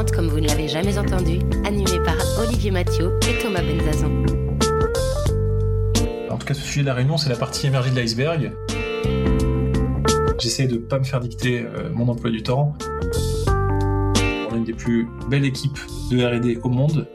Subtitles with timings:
[0.00, 4.24] Next 40, comme vous ne l'avez jamais entendu, animé par Olivier Mathieu et Thomas Benzazon.
[6.30, 8.52] En tout cas, ce sujet de la réunion, c'est la partie émergée de l'iceberg.
[10.38, 12.74] J'essaie de pas me faire dicter euh, mon emploi du temps.
[13.48, 15.78] On a une des plus belles équipes
[16.10, 17.06] de R&D au monde.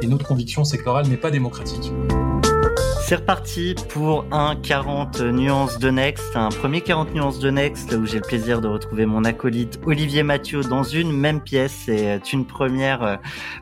[0.00, 1.92] Et notre conviction, c'est que l'oral n'est pas démocratique.
[3.12, 8.06] C'est reparti pour un 40 nuances de Next, un premier 40 nuances de Next où
[8.06, 11.74] j'ai le plaisir de retrouver mon acolyte Olivier Mathieu dans une même pièce.
[11.84, 13.16] C'est une première euh,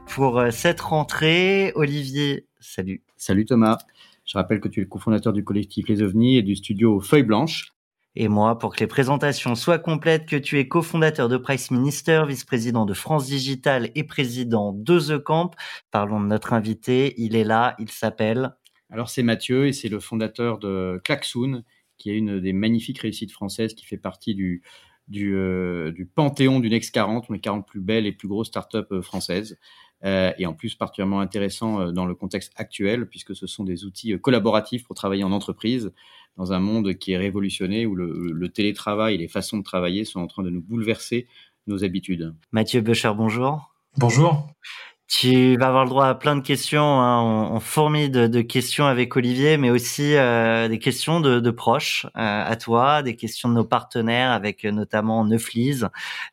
[0.06, 1.73] pour euh, cette rentrée.
[1.75, 3.03] Olivier, salut.
[3.17, 3.78] Salut Thomas.
[4.25, 7.25] Je rappelle que tu es le cofondateur du collectif Les OVNIs et du studio Feuille
[7.25, 7.73] Blanche.
[8.15, 12.23] Et moi, pour que les présentations soient complètes, que tu es cofondateur de Price Minister,
[12.25, 15.56] vice-président de France Digital et président de The Camp.
[15.91, 17.15] Parlons de notre invité.
[17.17, 18.53] Il est là, il s'appelle
[18.91, 21.63] alors c'est Mathieu et c'est le fondateur de Klaxoon,
[21.97, 24.63] qui est une des magnifiques réussites françaises qui fait partie du,
[25.09, 28.79] du, euh, du panthéon du Next 40, les 40 plus belles et plus grosses startups
[28.93, 29.59] euh, françaises.
[30.03, 33.85] Euh, et en plus particulièrement intéressant euh, dans le contexte actuel, puisque ce sont des
[33.85, 35.93] outils collaboratifs pour travailler en entreprise,
[36.37, 40.07] dans un monde qui est révolutionné, où le, le télétravail et les façons de travailler
[40.07, 41.27] sont en train de nous bouleverser
[41.67, 42.35] nos habitudes.
[42.51, 43.75] Mathieu Becher, bonjour.
[43.99, 44.49] Bonjour.
[45.12, 47.00] Tu vas avoir le droit à plein de questions.
[47.00, 47.20] Hein.
[47.20, 52.06] On, on, de, de, questions avec Olivier, mais aussi euh, des questions de, de proches
[52.06, 55.88] euh, à toi, des questions de nos partenaires, avec notamment Neuflise,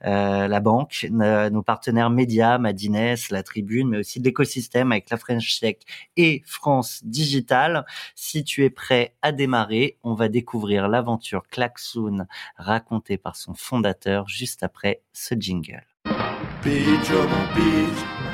[0.06, 5.18] euh, la banque, nos partenaires médias, Madines, la Tribune, mais aussi de l'écosystème avec la
[5.18, 5.78] French Tech
[6.16, 7.84] et France Digital.
[8.14, 12.28] Si tu es prêt à démarrer, on va découvrir l'aventure Klaxoon
[12.58, 15.84] racontée par son fondateur juste après ce jingle.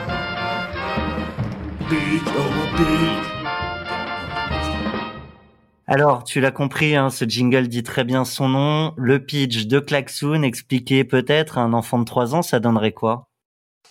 [0.05, 0.12] Oh
[5.85, 8.93] Alors, tu l'as compris, hein, ce jingle dit très bien son nom.
[8.97, 13.29] Le pitch de Klaxoon, expliquer peut-être à un enfant de 3 ans, ça donnerait quoi?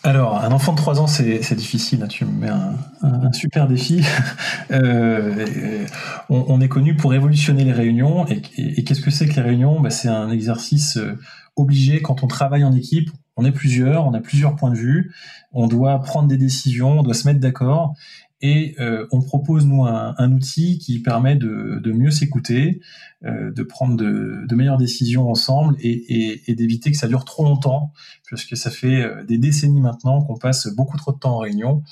[0.03, 4.05] Alors, un enfant de 3 ans, c'est difficile, hein, tu me mets un, super défi.
[4.73, 5.87] euh,
[6.29, 9.79] on, est connu pour révolutionner les réunions, et qu'est-ce que c'est que les réunions?
[9.79, 11.17] Bah, C'est un exercice euh,
[11.55, 15.13] obligé quand on travaille en équipe, on est plusieurs, on a plusieurs points de vue,
[15.53, 17.95] on doit prendre des décisions, on doit se mettre d'accord,
[18.43, 22.81] et euh, on propose nous un, outil qui permet de, mieux s'écouter,
[23.25, 27.93] euh, de prendre de, meilleures décisions ensemble et, d'éviter que ça dure trop longtemps,
[28.25, 31.83] puisque ça fait euh, des décennies maintenant qu'on passe beaucoup trop de temps en réunion.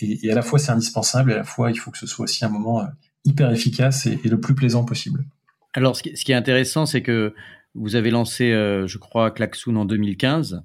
[0.00, 2.24] Et, à la fois c'est indispensable, et à la fois il faut que ce soit
[2.24, 2.84] aussi un moment
[3.24, 5.24] hyper efficace et, le plus plaisant possible.
[5.72, 7.32] Alors ce qui est intéressant, c'est que
[7.74, 10.64] vous avez lancé, euh, je crois, Klaxoon en 2015.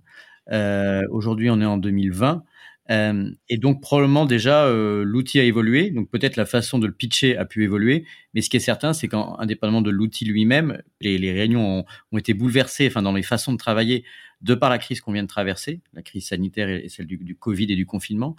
[0.52, 2.44] Euh, Aujourd'hui, on est en 2020.
[2.92, 7.36] Euh, et donc probablement déjà l'outil a évolué, donc peut-être la façon de le pitcher
[7.36, 8.06] a pu évoluer,
[8.36, 12.86] mais ce qui est certain, c'est qu'indépendamment de l'outil lui-même, les, réunions ont, été bouleversées,
[12.86, 14.06] enfin dans les façons de travailler,
[14.42, 17.72] de par la crise qu'on vient de traverser, la crise sanitaire et celle du Covid
[17.72, 18.36] et du confinement.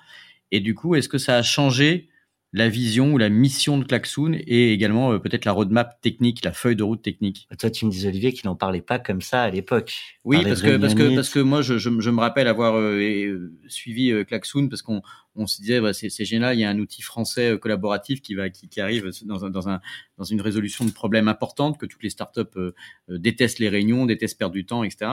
[0.52, 2.08] Et du coup, est-ce que ça a changé
[2.56, 6.52] la vision ou la mission de Klaxoon et également euh, peut-être la roadmap technique, la
[6.52, 7.46] feuille de route technique.
[7.58, 9.94] Toi, tu me dis Olivier qu'il n'en parlait pas comme ça à l'époque.
[10.24, 13.52] Oui, parce que parce que parce que moi, je, je, je me rappelle avoir euh,
[13.68, 15.02] suivi euh, Klaxoon parce qu'on
[15.34, 18.34] on se disait bah, c'est génial, il y a un outil français euh, collaboratif qui
[18.34, 19.80] va qui, qui arrive dans un, dans un
[20.16, 22.72] dans une résolution de problèmes importantes que toutes les startups euh,
[23.10, 25.10] détestent les réunions, détestent perdre du temps, etc.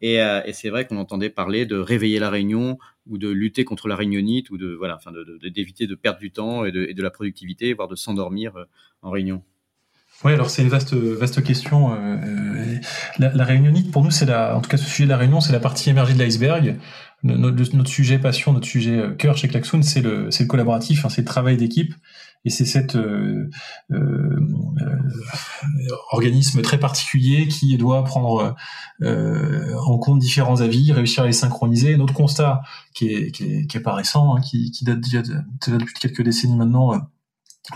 [0.00, 2.78] Et, euh, et c'est vrai qu'on entendait parler de réveiller la réunion
[3.08, 6.64] ou de lutter contre la réunionnite ou de voilà, enfin d'éviter de, perdre du temps
[6.64, 8.64] et de, la productivité, voire de s'endormir euh,
[9.02, 9.42] en réunion.
[10.24, 11.94] Oui, alors c'est une vaste vaste question.
[11.94, 12.76] Euh,
[13.18, 15.40] la, la réunionnite, pour nous, c'est la, en tout cas, ce sujet de la réunion,
[15.40, 16.76] c'est la partie émergée de l'iceberg.
[17.24, 21.26] Notre, sujet passion, notre sujet cœur chez Klaxoon, c'est le, le collaboratif, hein, c'est le
[21.26, 21.92] travail d'équipe
[22.44, 23.50] et c'est cet euh,
[23.90, 24.40] euh,
[26.12, 28.54] organisme très particulier qui doit prendre
[29.02, 31.96] euh, en compte différents avis, réussir à les synchroniser.
[31.96, 32.62] Notre constat,
[32.94, 35.94] qui est, qui est, qui est pas récent, hein, qui, qui, date déjà de, depuis
[35.94, 36.98] quelques décennies maintenant euh,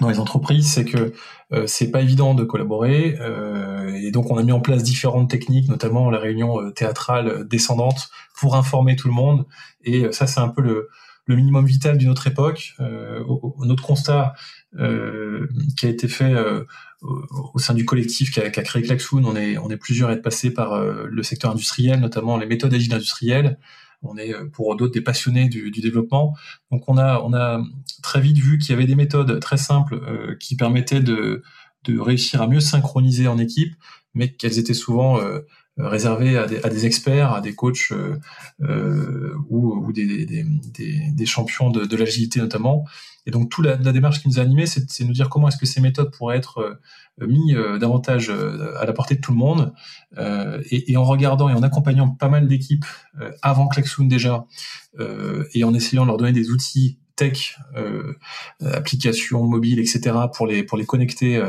[0.00, 1.12] dans les entreprises, c'est que
[1.53, 5.29] euh, c'est pas évident de collaborer euh, et donc on a mis en place différentes
[5.29, 8.08] techniques, notamment la réunion théâtrale descendante
[8.41, 9.44] pour informer tout le monde
[9.85, 10.88] et ça c'est un peu le,
[11.27, 12.75] le minimum vital d'une autre époque.
[12.81, 13.23] Euh,
[13.61, 14.35] notre constat
[14.79, 16.65] euh, qui a été fait euh,
[17.01, 20.11] au sein du collectif qui a, qui a créé Klaxoon, on est, on est plusieurs
[20.11, 23.59] à être passés par le secteur industriel, notamment les méthodes agiles industrielles.
[24.05, 26.37] On est pour d'autres des passionnés du, du, développement.
[26.73, 27.63] Donc on a, on a
[28.03, 31.43] très vite vu qu'il y avait des méthodes très simples qui permettaient de,
[31.85, 33.75] de réussir à mieux synchroniser en équipe,
[34.15, 35.41] mais qu'elles étaient souvent euh,
[35.79, 38.19] réservé à des, à des, experts, à des coachs euh,
[38.63, 40.45] euh, ou, ou des, des,
[41.11, 42.85] des, champions de, de l'agilité notamment.
[43.25, 45.49] Et donc, toute la, la, démarche qui nous a animés, c'est de nous dire comment
[45.49, 46.79] est-ce que ces méthodes pourraient être
[47.21, 49.73] mis davantage à la portée de tout le monde.
[50.71, 52.85] Et, en regardant et en accompagnant pas mal d'équipes
[53.41, 54.45] avant Klaxoon déjà,
[55.55, 58.15] et en essayant de leur donner des outils tech, euh,
[58.61, 61.41] applications mobiles, etc., pour les, pour les connecter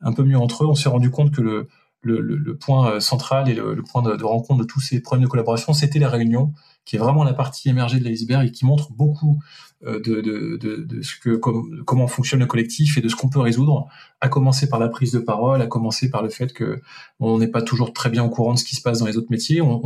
[0.00, 1.66] un peu mieux entre eux, on s'est rendu compte que le,
[2.06, 5.72] le, point euh, central et le, point de, rencontre de tous ces problèmes de collaboration,
[5.72, 6.52] c'était la réunion,
[6.84, 9.38] qui est vraiment la partie émergée de l'iceberg et qui montre beaucoup
[9.84, 13.88] euh, de, ce que comment fonctionne le collectif et de ce qu'on peut résoudre,
[14.20, 16.80] à commencer par la prise de parole, à commencer par le fait que
[17.20, 19.18] on n'est pas toujours très bien au courant de ce qui se passe dans les
[19.18, 19.60] autres métiers.
[19.60, 19.82] On,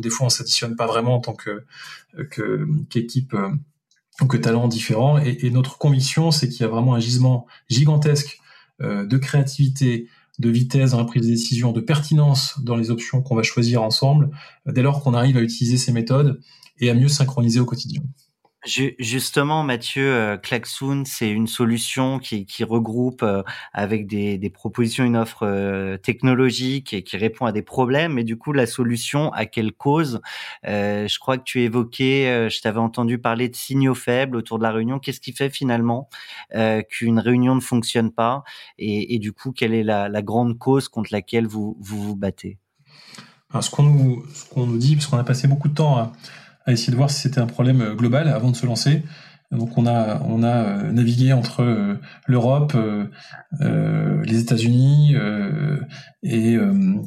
[0.00, 1.64] des fois, on s'additionne pas vraiment en tant que
[2.90, 3.50] qu'équipe euh,
[4.20, 5.18] ou que talent différent.
[5.18, 8.40] Et, notre conviction, c'est qu'il y a vraiment un gisement gigantesque
[8.80, 13.34] de créativité, de vitesse dans la prise de décision, de pertinence dans les options qu'on
[13.34, 14.30] va choisir ensemble,
[14.66, 16.40] dès lors qu'on arrive à utiliser ces méthodes
[16.78, 18.02] et à mieux synchroniser au quotidien.
[18.64, 25.46] Justement, Mathieu, euh, Klaxoon, c'est une solution qui, regroupe euh, avec des, propositions une offre
[25.46, 28.14] euh, technologique et qui répond à des problèmes.
[28.14, 30.20] Mais du coup, la solution, à quelle cause?
[30.64, 34.72] Je crois que tu évoquais, je t'avais entendu parler de signaux faibles autour de la
[34.72, 34.98] réunion.
[34.98, 36.08] Qu'est-ce qui fait finalement
[36.90, 38.42] qu'une réunion ne fonctionne pas?
[38.78, 42.58] Et, et, du coup, quelle est la, grande cause contre laquelle vous vous, battez?
[43.50, 46.12] Alors, ce qu'on nous, qu'on nous dit, parce qu'on a passé beaucoup de temps à
[46.68, 49.02] à essayer de voir si c'était un problème euh, global avant de se lancer.
[49.50, 51.94] Donc on a on a euh, navigué entre euh,
[52.26, 52.76] l'Europe,
[53.60, 55.16] les États-Unis
[56.22, 56.58] et,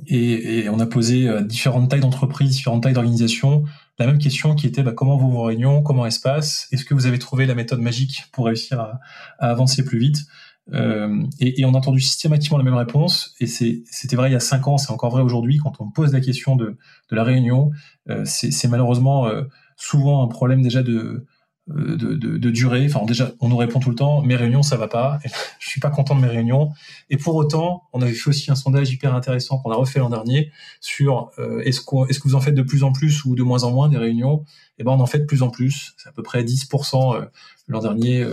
[0.07, 3.63] et, on a posé différentes tailles d'entreprises, différentes tailles d'organisations.
[3.99, 6.83] La même question qui était bah, comment vont vos réunions, comment elles se passent, est-ce
[6.83, 8.99] que vous avez trouvé la méthode magique pour réussir à
[9.37, 10.25] avancer plus vite?
[10.73, 14.39] Euh, et, on a entendu systématiquement la même réponse, et c'était vrai il y a
[14.39, 16.77] cinq ans, c'est encore vrai aujourd'hui, quand on pose la question de,
[17.09, 17.71] la réunion,
[18.09, 19.43] euh, c'est malheureusement euh,
[19.75, 21.25] souvent un problème déjà de,
[21.67, 22.85] de, de, de, durée.
[22.85, 25.19] Enfin, déjà, on nous répond tout le temps, mes réunions, ça va pas.
[25.59, 26.71] je suis pas content de mes réunions.
[27.09, 30.09] Et pour autant, on avait fait aussi un sondage hyper intéressant qu'on a refait l'an
[30.09, 33.35] dernier sur euh, est-ce que est-ce que vous en faites de plus en plus ou
[33.35, 34.43] de moins en moins des réunions?
[34.79, 35.93] Eh ben, on en fait de plus en plus.
[35.97, 37.25] C'est à peu près 10% euh,
[37.67, 38.25] l'an dernier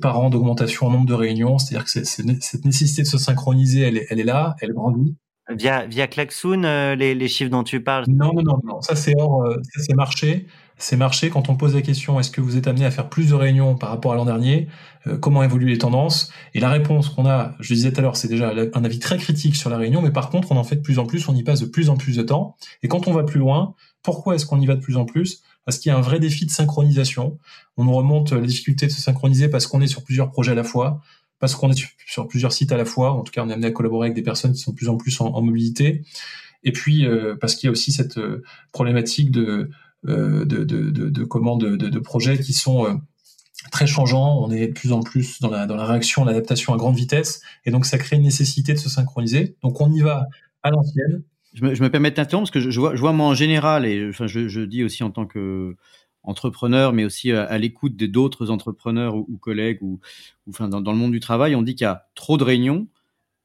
[0.00, 1.58] par an d'augmentation en nombre de réunions.
[1.58, 5.16] C'est-à-dire que cette nécessité de se synchroniser, elle est, elle est là, elle grandit.
[5.50, 8.04] Via, via Klaxoon, les, les, chiffres dont tu parles?
[8.06, 8.80] Non, non, non, non.
[8.80, 9.44] ça c'est hors,
[9.74, 11.30] ça c'est marché c'est marché.
[11.30, 13.76] Quand on pose la question, est-ce que vous êtes amené à faire plus de réunions
[13.76, 14.68] par rapport à l'an dernier
[15.06, 16.32] euh, Comment évoluent les tendances?
[16.52, 18.98] Et la réponse qu'on a, je le disais tout à l'heure, c'est déjà un avis
[18.98, 21.28] très critique sur la réunion, mais par contre, on en fait de plus en plus,
[21.28, 22.56] on y passe de plus en plus de temps.
[22.82, 25.42] Et quand on va plus loin, pourquoi est-ce qu'on y va de plus en plus?
[25.64, 27.38] Parce qu'il y a un vrai défi de synchronisation.
[27.76, 30.54] On nous remonte la difficulté de se synchroniser parce qu'on est sur plusieurs projets à
[30.54, 31.00] la fois,
[31.38, 33.12] parce qu'on est sur, plusieurs sites à la fois.
[33.12, 34.88] En tout cas, on est amené à collaborer avec des personnes qui sont de plus
[34.88, 36.02] en plus en, mobilité.
[36.64, 38.42] Et puis, euh, parce qu'il y a aussi cette euh,
[38.72, 39.70] problématique de
[40.04, 42.94] de, de, de, de, commandes de, projets qui sont euh,
[43.72, 44.42] très changeants.
[44.42, 47.40] On est de plus en plus dans la, dans la réaction, l'adaptation à grande vitesse.
[47.64, 49.56] Et donc, ça crée une nécessité de se synchroniser.
[49.62, 50.26] Donc, on y va
[50.62, 51.22] à l'ancienne.
[51.54, 53.86] Je me, je me permets de parce que je, vois, je vois, moi, en général,
[53.86, 55.76] et je, je dis aussi en tant que
[56.24, 60.00] entrepreneur, mais aussi à, l'écoute d'autres entrepreneurs ou, collègues ou,
[60.46, 62.44] ou enfin, dans, dans, le monde du travail, on dit qu'il y a trop de
[62.44, 62.88] réunions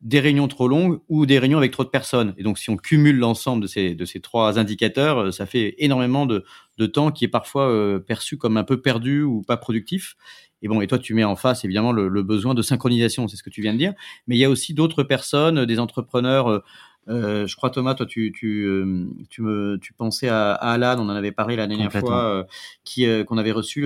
[0.02, 2.34] des réunions trop longues ou des réunions avec trop de personnes.
[2.38, 5.76] Et donc, si on cumule l'ensemble de ces, de ces trois indicateurs, euh, ça fait
[5.78, 6.46] énormément de,
[6.78, 10.16] de temps qui est parfois euh, perçu comme un peu perdu ou pas productif.
[10.62, 13.38] Et bon, et toi, tu mets en face évidemment le, le besoin de synchronisation, c'est
[13.38, 13.94] ce que tu viens de dire.
[14.28, 16.64] Mais il y a aussi d'autres personnes, des entrepreneurs
[17.10, 20.96] euh, euh, je crois Thomas, toi tu tu euh, tu me tu pensais à, Alan,
[21.00, 22.44] on en avait parlé la dernière fois, euh,
[22.84, 23.86] qui qu'on avait reçu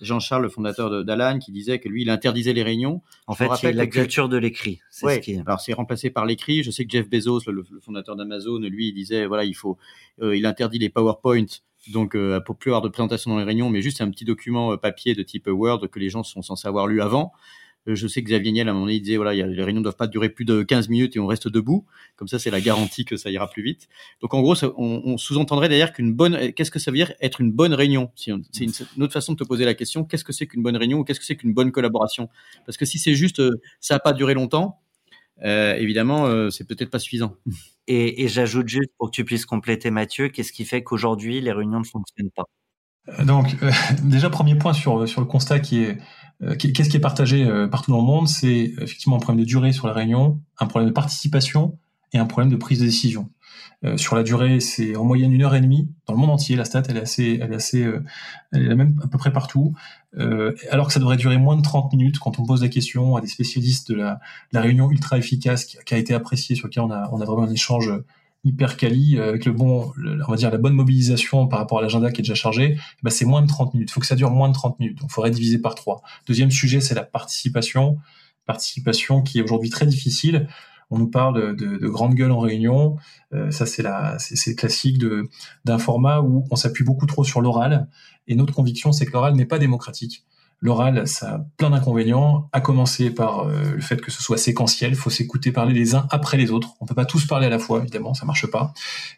[0.00, 3.02] Jean-Charles, le fondateur d'Alan, qui disait que lui il interdisait les réunions.
[3.26, 4.80] En fait, c'est la culture de l'écrit.
[4.90, 6.62] C'est ce qui Alors c'est remplacé par l'écrit.
[6.62, 9.76] Je sais que Jeff Bezos, le, fondateur d'Amazon, lui il disait voilà il faut
[10.22, 11.46] il interdit les PowerPoint.
[11.92, 12.16] Donc,
[12.46, 15.22] pour plus avoir de présentation dans les réunions, mais juste un petit document papier de
[15.22, 17.34] type Word que les gens sont censés avoir lu avant.
[17.88, 19.80] Euh, je sais que Xavier Niel, à un moment donné, il disait, voilà, les réunions
[19.80, 21.84] ne doivent pas durer plus de 15 minutes et on reste debout.
[22.16, 23.88] Comme ça, c'est la garantie que ça ira plus vite.
[24.20, 27.52] Donc, en gros, on, sous-entendrait d'ailleurs qu'une bonne, qu'est-ce que ça veut dire être une
[27.52, 28.10] bonne réunion?
[28.16, 28.32] C'est
[28.64, 30.04] une, autre façon de te poser la question.
[30.04, 32.28] Qu'est-ce que c'est qu'une bonne réunion ou qu'est-ce que c'est qu'une bonne collaboration?
[32.66, 34.80] Parce que si c'est juste, euh, ça n'a pas duré longtemps,
[35.44, 37.36] euh, évidemment, c'est peut-être pas suffisant.
[37.86, 41.80] Et j'ajoute juste pour que tu puisses compléter Mathieu, qu'est-ce qui fait qu'aujourd'hui les réunions
[41.80, 42.44] ne fonctionnent pas?
[43.24, 43.56] Donc,
[44.02, 45.98] déjà, premier point sur, sur le constat qui est
[46.58, 49.86] qu'est-ce qui est partagé partout dans le monde C'est effectivement un problème de durée sur
[49.86, 51.78] la réunion, un problème de participation
[52.12, 53.30] et un problème de prise de décision.
[53.84, 56.56] Euh, sur la durée, c'est en moyenne une heure et demie dans le monde entier.
[56.56, 58.02] La stat, elle est assez, elle est assez, euh,
[58.52, 59.74] la même à peu près partout.
[60.16, 63.16] Euh, alors que ça devrait durer moins de 30 minutes quand on pose la question
[63.16, 64.20] à des spécialistes de la,
[64.52, 67.42] réunion ultra efficace qui, qui, a été appréciée, sur lequel on a, on a vraiment
[67.42, 67.90] un échange
[68.44, 72.12] hyper quali avec le bon, on va dire la bonne mobilisation par rapport à l'agenda
[72.12, 73.90] qui est déjà chargé, bah c'est moins de 30 minutes.
[73.90, 74.98] Il faut que ça dure moins de 30 minutes.
[74.98, 76.02] Donc, il faudrait diviser par trois.
[76.26, 77.98] Deuxième sujet, c'est la participation.
[78.46, 80.48] Participation qui est aujourd'hui très difficile
[80.90, 82.96] on nous parle de, de, grandes gueules en réunion.
[83.32, 85.28] Euh, ça, c'est la, c'est classique de
[85.64, 87.88] d'un format où on s'appuie beaucoup trop sur l'oral.
[88.28, 90.24] Et notre conviction, c'est que l'oral n'est pas démocratique.
[90.60, 94.92] L'oral, ça a plein d'inconvénients, à commencer par euh, le fait que ce soit séquentiel,
[94.92, 96.70] il faut s'écouter parler les uns après les autres.
[96.80, 98.72] On peut pas tous parler à la fois, évidemment, ça marche pas.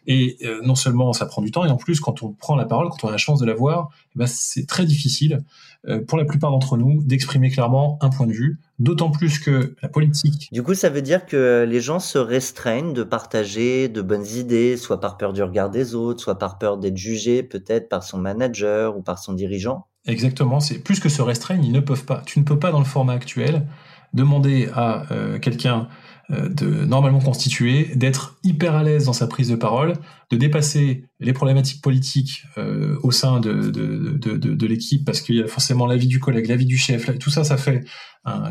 [0.07, 2.65] Et euh, non seulement ça prend du temps, et en plus, quand on prend la
[2.65, 5.43] parole, quand on a la chance de la voir, eh ben, c'est très difficile
[5.87, 9.75] euh, pour la plupart d'entre nous d'exprimer clairement un point de vue, d'autant plus que
[9.81, 10.49] la politique.
[10.51, 14.75] Du coup, ça veut dire que les gens se restreignent de partager de bonnes idées,
[14.75, 18.17] soit par peur du regard des autres, soit par peur d'être jugé peut-être par son
[18.17, 19.87] manager ou par son dirigeant.
[20.07, 22.21] Exactement, c'est plus que se restreignent, ils ne peuvent pas.
[22.25, 23.65] Tu ne peux pas dans le format actuel
[24.13, 25.89] demander à euh, quelqu'un
[26.29, 29.93] de normalement constitué d'être hyper à l'aise dans sa prise de parole,
[30.29, 35.21] de dépasser les problématiques politiques euh, au sein de, de, de, de, de l'équipe, parce
[35.21, 37.85] qu'il y a forcément l'avis du collègue, l'avis du chef, tout ça, ça fait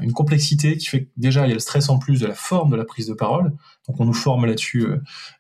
[0.01, 2.35] une complexité qui fait que déjà il y a le stress en plus de la
[2.35, 3.53] forme de la prise de parole.
[3.87, 4.87] Donc on nous forme là-dessus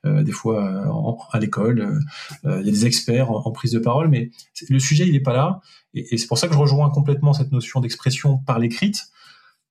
[0.05, 0.85] des fois
[1.33, 2.03] à l'école,
[2.45, 4.31] il y a des experts en, prise de parole, mais
[4.69, 5.61] le sujet il n'est pas là.
[5.95, 9.05] Et, c'est pour ça que je rejoins complètement cette notion d'expression par l'écrite,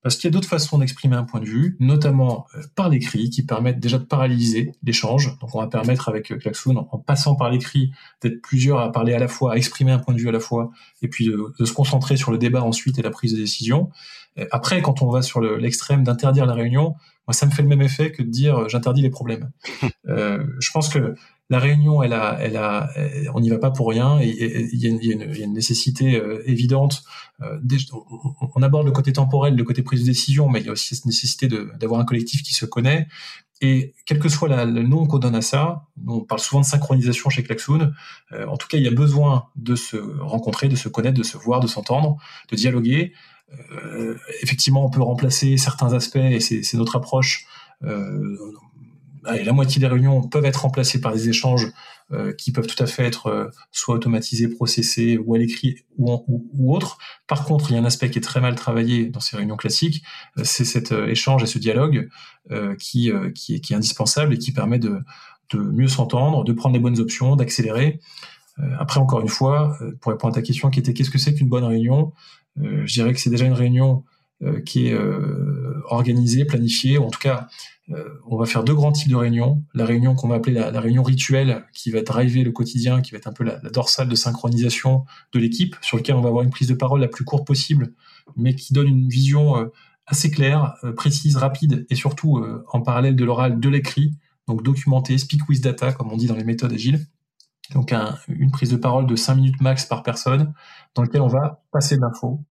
[0.05, 3.31] parce qu'il y a d'autres façons d'exprimer un point de vue, notamment euh, par l'écrit,
[3.31, 5.35] qui permettent déjà de paralyser l'échange.
[5.39, 9.15] Donc on va permettre avec euh, Klaxoon, en, passant par l'écrit, d'être plusieurs à parler
[9.15, 10.69] à la fois, à exprimer un point de vue à la fois,
[11.01, 13.89] et puis de, se concentrer sur le débat ensuite et la prise de décision.
[14.51, 16.95] Après, quand on va sur l'extrême d'interdire la réunion,
[17.27, 19.49] moi ça me fait le même effet que de dire euh, j'interdis les problèmes.
[20.07, 21.15] euh, je pense que
[21.49, 22.89] la réunion, elle a, elle a,
[23.33, 24.19] on n'y va pas pour rien.
[24.19, 27.03] Et il y, y, y, a une nécessité euh, évidente.
[27.41, 27.59] Euh,
[28.55, 30.95] on, aborde le côté temporel, le côté prise de décision, mais il y a aussi
[30.95, 33.07] cette nécessité d'avoir un collectif qui se connaît.
[33.61, 36.65] Et quel que soit la, le nom qu'on donne à ça, on parle souvent de
[36.65, 37.93] synchronisation chez Klaxoon.
[38.31, 41.23] Euh, en tout cas, il y a besoin de se rencontrer, de se connaître, de
[41.23, 42.17] se voir, de s'entendre,
[42.49, 43.13] de dialoguer.
[44.41, 47.45] effectivement, on peut remplacer certains aspects, et c'est notre approche.
[47.83, 48.37] Euh,
[49.25, 51.71] la moitié des réunions peuvent être remplacées par des échanges
[52.11, 56.11] euh, qui peuvent tout à fait être euh, soit automatisés, processés ou à l'écrit ou,
[56.27, 56.99] ou, ou, autre.
[57.25, 59.55] Par contre, il y a un aspect qui est très mal travaillé dans ces réunions
[59.55, 60.03] classiques,
[60.37, 62.09] euh, c'est cet échange et ce dialogue
[62.79, 64.99] qui, qui, est, qui, est, indispensable et qui permet de,
[65.51, 67.99] de mieux s'entendre, de prendre les bonnes options, d'accélérer.
[68.77, 71.49] après, encore une fois, pour répondre à ta question qui était qu'est-ce que c'est qu'une
[71.49, 72.13] bonne réunion,
[72.57, 74.03] je dirais que c'est déjà une réunion
[74.65, 74.97] qui est
[75.85, 77.47] organisée, planifiée, ou en tout cas
[77.91, 79.63] euh, on va faire deux grands types de réunions.
[79.73, 83.17] La réunion qu'on va appeler la, réunion rituelle, qui va driver le quotidien, qui va
[83.17, 86.49] être un peu la, dorsale de synchronisation de l'équipe, sur lequel on va avoir une
[86.49, 87.93] prise de parole la plus courte possible,
[88.35, 89.65] mais qui donne une vision euh,
[90.07, 94.13] assez claire, euh, précise, rapide, et surtout en parallèle de l'oral, de l'écrit,
[94.47, 97.05] donc documenté, speak with data, comme on dit dans les méthodes agiles.
[97.73, 97.91] Donc
[98.27, 100.53] une prise de parole de 5 minutes max par personne,
[100.93, 102.43] dans lequel on va passer de l'info,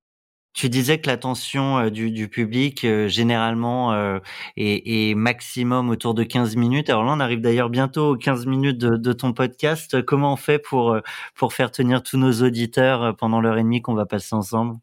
[0.55, 4.21] tu disais que l'attention euh, du, du, public euh, généralement euh,
[4.57, 6.89] est, maximum autour de 15 minutes.
[6.91, 10.03] Alors là, on arrive d'ailleurs bientôt aux 15 minutes de, de, ton podcast.
[10.03, 10.97] Comment on fait pour
[11.35, 14.77] pour faire tenir tous nos auditeurs pendant l'heure et demie qu'on va passer ensemble?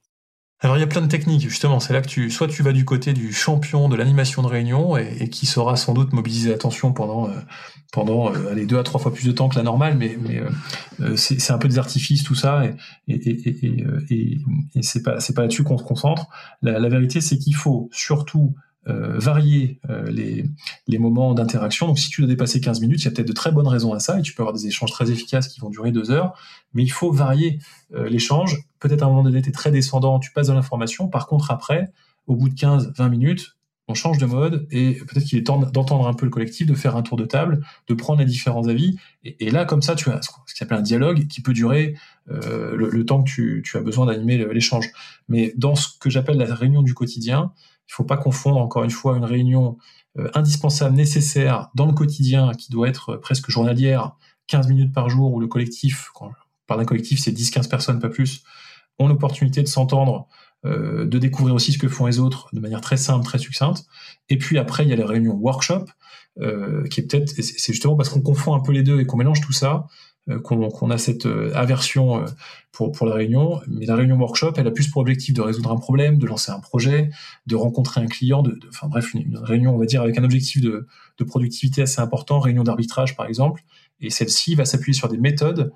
[0.61, 2.71] Alors il y a plein de techniques, justement, c'est là que tu, soit tu vas
[2.71, 6.93] du côté du champion de l'animation de réunion et, qui saura sans doute mobiliser l'attention
[6.93, 7.29] pendant
[7.91, 10.49] pendant euh, deux à trois fois plus de temps que la normale, mais, mais euh,
[11.01, 12.63] euh c'est un peu des artifices tout ça,
[13.07, 14.37] et, et, et, et,
[14.75, 16.27] et c'est pas c'est pas là-dessus qu'on se concentre.
[16.61, 18.55] La, la vérité, c'est qu'il faut surtout
[18.87, 20.45] euh, varier euh, les,
[20.87, 21.87] les moments d'interaction.
[21.87, 23.93] Donc si tu dois dépasser 15 minutes, il y a peut-être de très bonnes raisons
[23.93, 26.33] à ça, et tu peux avoir des échanges très efficaces qui vont durer deux heures,
[26.73, 27.59] mais il faut varier
[27.91, 28.57] l'échange.
[28.79, 31.51] Peut-être à un moment donné, tu es très descendant, tu passes de l'information, par contre
[31.51, 31.91] après,
[32.27, 33.55] au bout de 15-20 minutes,
[33.91, 36.73] on change de mode et peut-être qu'il est temps d'entendre un peu le collectif, de
[36.73, 38.97] faire un tour de table, de prendre les différents avis.
[39.23, 41.95] Et, là, comme ça, tu as ce qui s'appelle un dialogue qui peut durer
[42.29, 44.89] euh, le, temps que tu, as besoin d'animer l'échange.
[45.27, 47.51] Mais dans ce que j'appelle la réunion du quotidien,
[47.91, 49.77] il faut pas confondre encore une fois une réunion
[50.17, 54.15] euh, indispensable, nécessaire dans le quotidien qui doit être presque journalière,
[54.47, 56.33] 15 minutes par jour, où le collectif, quand on
[56.67, 58.43] parle d'un collectif, c'est 10-15 personnes, pas plus,
[58.97, 60.29] ont l'opportunité de s'entendre
[60.63, 63.85] euh, de découvrir aussi ce que font les autres de manière très simple, très succincte.
[64.29, 65.85] Et puis après, il y a les réunions workshop,
[66.39, 69.17] euh, qui est peut-être, c'est justement parce qu'on confond un peu les deux et qu'on
[69.17, 69.87] mélange tout ça,
[70.43, 72.25] qu'on a cette aversion
[72.71, 73.61] pour, pour la réunion.
[73.67, 76.51] Mais la réunion workshop, elle a plus pour objectif de résoudre un problème, de lancer
[76.51, 77.09] un projet,
[77.47, 80.61] de rencontrer un client, de, enfin bref, une, réunion, on va dire, avec un objectif
[80.61, 80.87] de,
[81.17, 83.63] de productivité assez important, réunion d'arbitrage par exemple.
[83.99, 85.71] Et celle-ci va s'appuyer sur des méthodes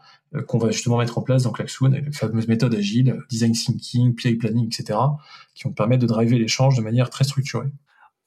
[0.47, 4.35] qu'on va justement mettre en place dans Klaxoon, les fameuses méthodes agiles, design thinking, PI
[4.35, 4.99] planning, etc.,
[5.53, 7.71] qui vont permettre de driver l'échange de manière très structurée.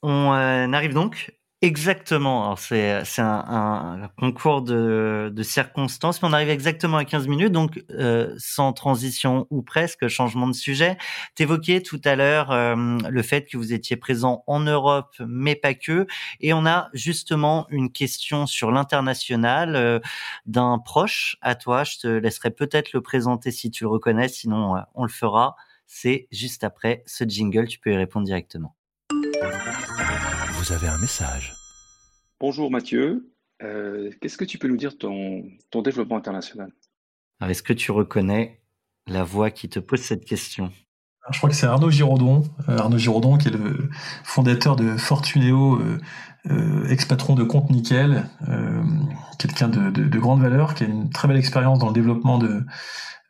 [0.02, 0.30] On
[0.72, 2.54] arrive donc Exactement.
[2.54, 7.82] C'est un, un, concours de, de circonstances, mais on arrive exactement à 15 minutes, donc
[7.90, 10.96] euh, sans transition ou presque, changement de sujet.
[11.34, 12.76] T'évoquais tout à l'heure euh,
[13.10, 16.06] le fait que vous étiez présent en Europe, mais pas que,
[16.40, 19.98] et on a justement une question sur l'international euh,
[20.46, 21.82] d'un proche à toi.
[21.82, 25.56] Je te laisserai peut-être le présenter si tu le reconnais, sinon on le fera.
[25.88, 28.76] C'est juste après ce jingle, tu peux y répondre directement
[30.68, 31.54] vous avez un message.
[32.40, 33.32] Bonjour Mathieu,
[33.62, 36.70] euh, qu'est-ce que tu peux nous dire de ton, ton développement international?
[37.40, 38.60] Est-ce que tu reconnais
[39.06, 40.70] la voix qui te pose cette question?
[41.30, 43.88] Je crois que c'est Arnaud Giraudon, euh, Arnaud Giraudon qui est le
[44.24, 48.28] fondateur de Fortuneo, euh, ex-patron de Compte Nickel,
[49.38, 52.62] quelqu'un de, de, grande valeur, qui a une très belle expérience dans le développement de,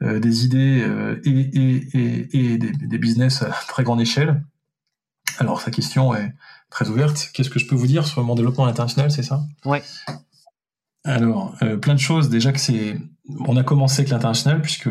[0.01, 0.85] des idées
[1.25, 4.43] et, et, et, des, des business à très grande échelle.
[5.39, 6.33] Alors sa question est
[6.71, 7.31] très ouverte.
[7.33, 9.43] Qu'est-ce que je peux vous dire sur mon développement international, c'est ça?
[9.65, 9.83] Ouais.
[11.05, 12.29] Alors, euh, plein de choses.
[12.29, 12.99] Déjà que c'est,
[13.47, 14.91] on a commencé avec l'international puisque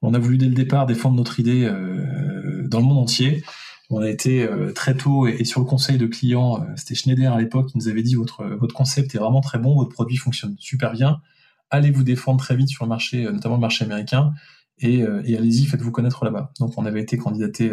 [0.00, 3.44] on a voulu dès le départ défendre notre idée euh, dans le monde entier.
[3.90, 7.38] On a été euh, très tôt et, sur le conseil de clients, c'était Schneider à
[7.38, 10.56] l'époque qui nous avait dit votre votre concept est vraiment très bon, votre produit fonctionne
[10.58, 11.20] super bien.
[11.68, 14.32] Allez vous défendre très vite sur le marché, notamment le marché américain,
[14.78, 16.52] et, et allez-y, faites-vous connaître là-bas.
[16.60, 17.72] Donc, on avait été candidaté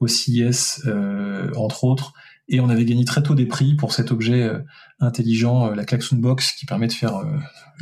[0.00, 0.82] au CIS,
[1.56, 2.12] entre autres,
[2.50, 4.58] et on avait gagné très tôt des prix pour cet objet euh,
[4.98, 7.22] intelligent, euh, la Klaxoon Box, qui permet de faire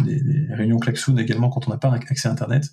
[0.05, 2.71] des, euh, réunions Klaxoon également quand on n'a pas accès à Internet.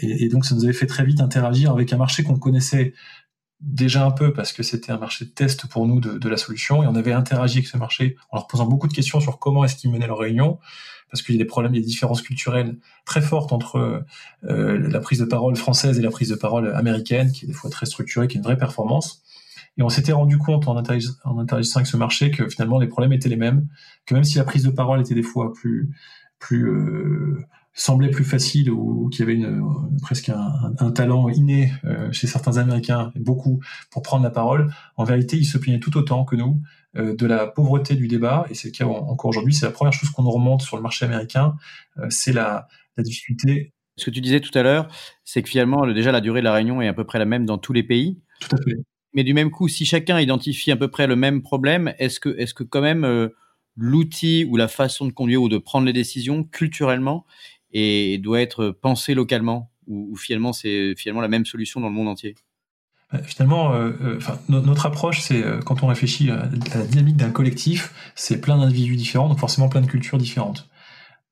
[0.00, 2.94] Et, donc ça nous avait fait très vite interagir avec un marché qu'on connaissait
[3.60, 6.82] déjà un peu parce que c'était un marché de test pour nous de, la solution
[6.82, 9.66] et on avait interagi avec ce marché en leur posant beaucoup de questions sur comment
[9.66, 10.58] est-ce qu'ils menaient leurs réunions
[11.10, 14.06] parce qu'il y a des problèmes, des différences culturelles très fortes entre
[14.42, 17.68] la prise de parole française et la prise de parole américaine qui est des fois
[17.68, 19.22] très structurée, qui est une vraie performance.
[19.78, 23.28] Et on s'était rendu compte en, interagissant avec ce marché que finalement les problèmes étaient
[23.28, 23.68] les mêmes,
[24.06, 25.90] que même si la prise de parole était des fois plus,
[26.40, 27.38] plus euh,
[27.74, 32.56] semblait plus facile ou qu'il y avait une, presque un, talent inné euh, chez certains
[32.56, 33.60] Américains, beaucoup,
[33.92, 36.60] pour prendre la parole, en vérité, ils se plaignaient tout autant que nous
[36.96, 39.54] euh, de la pauvreté du débat, et c'est le cas encore aujourd'hui.
[39.54, 41.54] C'est la première chose qu'on nous remonte sur le marché américain,
[42.08, 43.72] c'est la, la difficulté.
[43.96, 44.88] Ce que tu disais tout à l'heure,
[45.24, 47.46] c'est que finalement, déjà, la durée de la réunion est à peu près la même
[47.46, 48.20] dans tous les pays.
[48.40, 48.76] Tout à fait.
[49.14, 52.36] Mais du même coup, si chacun identifie à peu près le même problème, est-ce que,
[52.38, 53.28] est-ce que quand même euh,
[53.76, 57.24] l'outil ou la façon de conduire ou de prendre les décisions culturellement
[57.72, 62.08] et doit être pensé localement ou, finalement c'est finalement la même solution dans le monde
[62.08, 62.34] entier?
[63.10, 64.18] Bah, Finalement, euh, euh,
[64.50, 69.28] notre approche, c'est quand on réfléchit à la dynamique d'un collectif, c'est plein d'individus différents,
[69.28, 70.68] donc forcément plein de cultures différentes.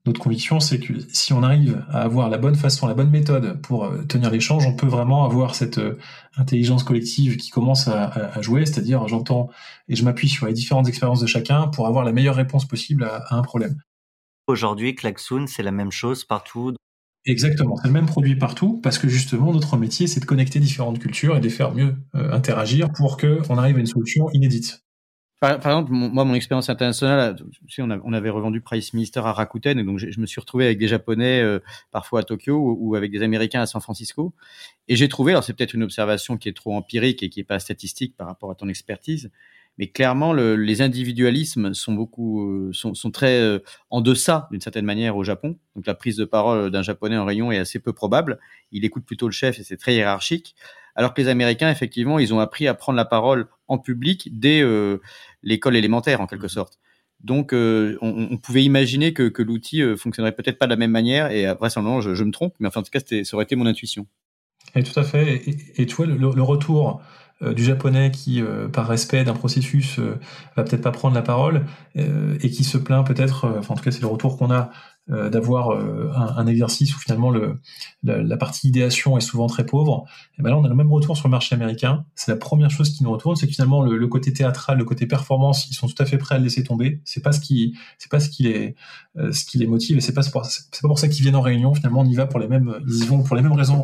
[0.06, 3.60] Notre conviction, c'est que si on arrive à avoir la bonne façon, la bonne méthode
[3.60, 5.98] pour euh, tenir l'échange, on peut vraiment avoir cette euh,
[6.36, 9.50] intelligence collective qui commence à, jouer, c'est-à-dire j'entends
[9.88, 13.02] et je m'appuie sur les différentes expériences de chacun pour avoir la meilleure réponse possible
[13.02, 13.80] à, un problème.
[14.46, 16.74] Aujourd'hui, Klaxoon, c'est la même chose partout.
[17.24, 21.00] Exactement, c'est le même produit partout parce que justement notre métier, c'est de connecter différentes
[21.00, 24.85] cultures et de les faire mieux euh, interagir pour qu'on arrive à une solution inédite.
[25.38, 27.36] Par, exemple, moi, mon expérience internationale,
[27.78, 30.78] on, on, avait revendu Price Minister à Rakuten, et donc je, me suis retrouvé avec
[30.78, 31.58] des Japonais euh,
[31.90, 34.32] parfois à Tokyo ou, avec des Américains à San Francisco.
[34.88, 37.44] Et j'ai trouvé, alors c'est peut-être une observation qui est trop empirique et qui est
[37.44, 39.30] pas statistique par rapport à ton expertise,
[39.76, 43.58] mais clairement, le, les individualismes sont beaucoup, euh, sont, sont, très euh,
[43.90, 45.58] en deçà d'une certaine manière au Japon.
[45.74, 48.38] Donc la prise de parole d'un Japonais en rayon est assez peu probable.
[48.72, 50.56] Il écoute plutôt le chef et c'est très hiérarchique
[50.96, 54.62] alors que les Américains, effectivement, ils ont appris à prendre la parole en public dès
[54.62, 54.98] euh,
[55.42, 56.48] l'école élémentaire, en quelque mhm.
[56.48, 56.78] sorte.
[57.22, 61.30] Donc, euh, on, pouvait imaginer que, l'outil euh, fonctionnerait peut-être pas de la même manière,
[61.30, 63.66] et après, je, je me trompe, mais enfin, en tout cas, ça aurait été mon
[63.66, 64.06] intuition.
[64.74, 65.42] Et tout à fait.
[65.76, 67.02] Et, tu vois, le, retour
[67.40, 69.98] du japonais qui, par respect d'un processus,
[70.56, 73.90] va peut-être pas prendre la parole et qui se plaint peut-être, enfin en tout cas
[73.90, 74.70] c'est le retour qu'on a
[75.08, 77.60] euh, d'avoir euh, un, exercice où finalement le,
[78.02, 80.04] la, partie idéation est souvent très pauvre.
[80.36, 82.04] Et ben là, on a le même retour sur le marché américain.
[82.16, 84.84] C'est la première chose qui nous retourne, c'est que finalement le, le, côté théâtral, le
[84.84, 87.00] côté performance, ils sont tout à fait prêts à le laisser tomber.
[87.04, 88.74] C'est pas ce qui, c'est pas ce qui les,
[89.16, 91.40] euh, ce qui les motive, et c'est pas c'est pas pour ça qu'ils viennent en
[91.40, 91.72] réunion.
[91.72, 93.82] Finalement, on y va pour les mêmes, ils y vont pour les mêmes raisons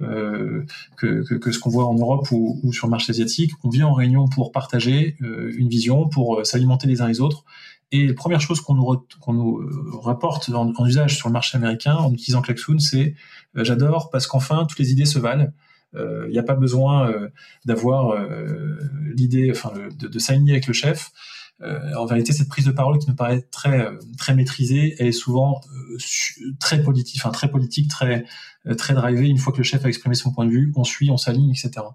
[0.00, 3.52] euh, que, que, que, ce qu'on voit en Europe ou, ou, sur le marché asiatique.
[3.62, 7.44] On vient en réunion pour partager une vision, pour s'alimenter les uns les autres
[7.92, 11.94] Et la première chose qu'on nous, nous euh, rapporte en, usage sur le marché américain
[11.94, 13.14] en utilisant Klaxoon, c'est
[13.56, 15.48] euh, j'adore parce qu'enfin toutes les idées se valent.
[15.96, 17.14] Il n'y a pas besoin
[17.66, 18.20] d'avoir
[19.16, 21.12] l'idée, enfin, de, de s'aligner avec le chef.
[21.62, 25.60] en vérité, cette prise de parole qui nous paraît très très maîtrisée, elle est souvent
[26.58, 28.24] très politique, enfin très politique, très
[28.76, 29.28] très drivée.
[29.28, 31.50] Une fois que le chef a exprimé son point de vue, on suit, on s'aligne,
[31.50, 31.86] etc.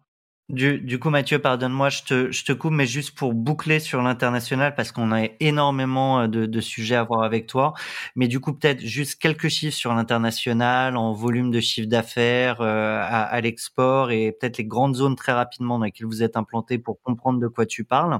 [0.49, 4.01] Du, du, coup, Mathieu, pardonne-moi, je te, je te coupe, mais juste pour boucler sur
[4.01, 7.75] l'international, parce qu'on a énormément euh, de, de, sujets à voir avec toi.
[8.15, 12.97] Mais du coup, peut-être juste quelques chiffres sur l'international, en volume de chiffre d'affaires euh,
[12.99, 16.79] à, à l'export, et peut-être les grandes zones très rapidement dans lesquelles vous êtes implanté
[16.79, 18.19] pour comprendre de quoi tu parles.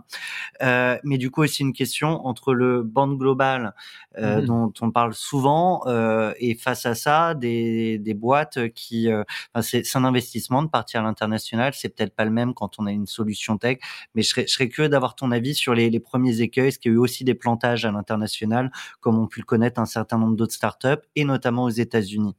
[0.61, 3.73] Euh, mais du coup, aussi une question entre le bande global
[4.19, 4.45] euh, mmh.
[4.45, 9.09] dont on parle souvent euh, et face à ça, des, des boîtes qui,
[9.53, 12.91] enfin, c'est un investissement de partir à l'international, c'est peut-être le même quand on a
[12.91, 13.79] une solution tech.
[14.15, 16.69] Mais je serais, curieux d'avoir ton avis sur les, premiers écueils.
[16.69, 19.79] Est-ce qu'il y a eu aussi des plantages à l'international, comme on pu le connaître
[19.79, 22.36] un certain nombre d'autres startups, et notamment aux États-Unis?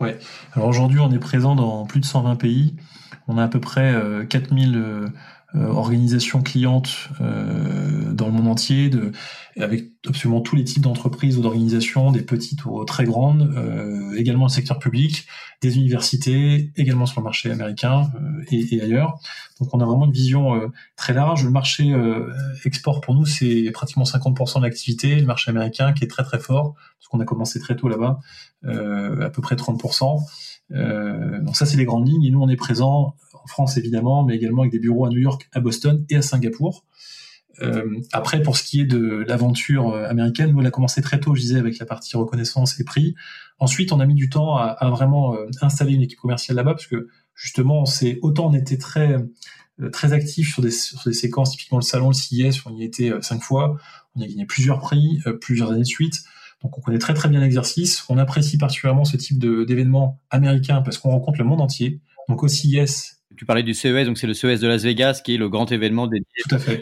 [0.00, 0.18] Ouais.
[0.52, 2.76] Alors aujourd'hui, on est présent dans plus de 120 pays.
[3.28, 3.94] On a à peu près
[4.28, 5.10] 4000
[5.54, 9.12] euh, organisations clientes euh, dans le monde entier, de,
[9.58, 14.46] avec absolument tous les types d'entreprises ou d'organisations, des petites ou très grandes, euh, également
[14.46, 15.24] le secteur public,
[15.62, 18.10] des universités, également sur le marché américain
[18.50, 19.20] et, et, ailleurs.
[19.60, 20.60] Donc on a vraiment une vision
[20.96, 21.44] très large.
[21.44, 21.94] Le marché
[22.64, 25.16] export pour nous, c'est pratiquement 50% de l'activité.
[25.16, 28.18] Le marché américain qui est très très fort, parce qu'on a commencé très tôt là-bas,
[28.64, 30.20] à peu près 30%.
[30.72, 32.24] Euh, donc ça, c'est les grandes lignes.
[32.24, 35.18] Et nous, on est présent en France évidemment, mais également avec des bureaux à New
[35.18, 36.84] York, à Boston et à Singapour.
[37.62, 41.20] Euh, après, pour ce qui est de l'aventure euh, américaine, nous, on a commencé très
[41.20, 43.14] tôt, je disais, avec la partie reconnaissance et prix.
[43.58, 46.86] Ensuite, on a mis du temps à, vraiment euh, installer une équipe commerciale là-bas, parce
[46.86, 49.16] que justement, c'est autant on était très
[49.92, 53.12] très actif sur des, sur des séquences, typiquement le salon, le CIS, on y était
[53.20, 53.76] cinq fois,
[54.14, 56.24] on a gagné plusieurs prix, plusieurs années de suite.
[56.62, 58.04] Donc on connaît très très bien l'exercice.
[58.08, 62.00] On apprécie particulièrement ce type d'événement américain parce qu'on rencontre le monde entier.
[62.28, 65.34] Donc au CIS, tu parlais du CES, donc c'est le CES de Las Vegas qui
[65.34, 66.26] est le grand événement dédié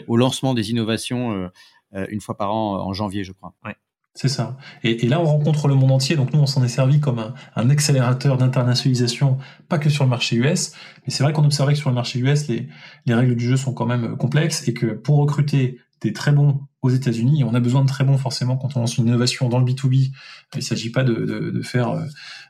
[0.07, 1.47] au lancement des innovations euh,
[1.95, 3.53] euh, une fois par an en janvier, je crois.
[3.65, 3.75] Ouais.
[4.17, 4.55] C'est ça.
[4.83, 6.15] Et, là, on rencontre le monde entier.
[6.15, 10.09] Donc nous, on s'en est servi comme un, un accélérateur d'internationalisation, pas que sur le
[10.09, 10.71] marché US.
[11.05, 12.69] Mais c'est vrai qu'on observait que sur le marché US, les,
[13.05, 16.61] les règles du jeu sont quand même complexes et que pour recruter des très bons
[16.81, 17.43] aux États-Unis.
[17.43, 20.11] On a besoin de très bons forcément quand on lance une innovation dans le B2B.
[20.53, 22.05] Il ne s'agit pas de, faire euh,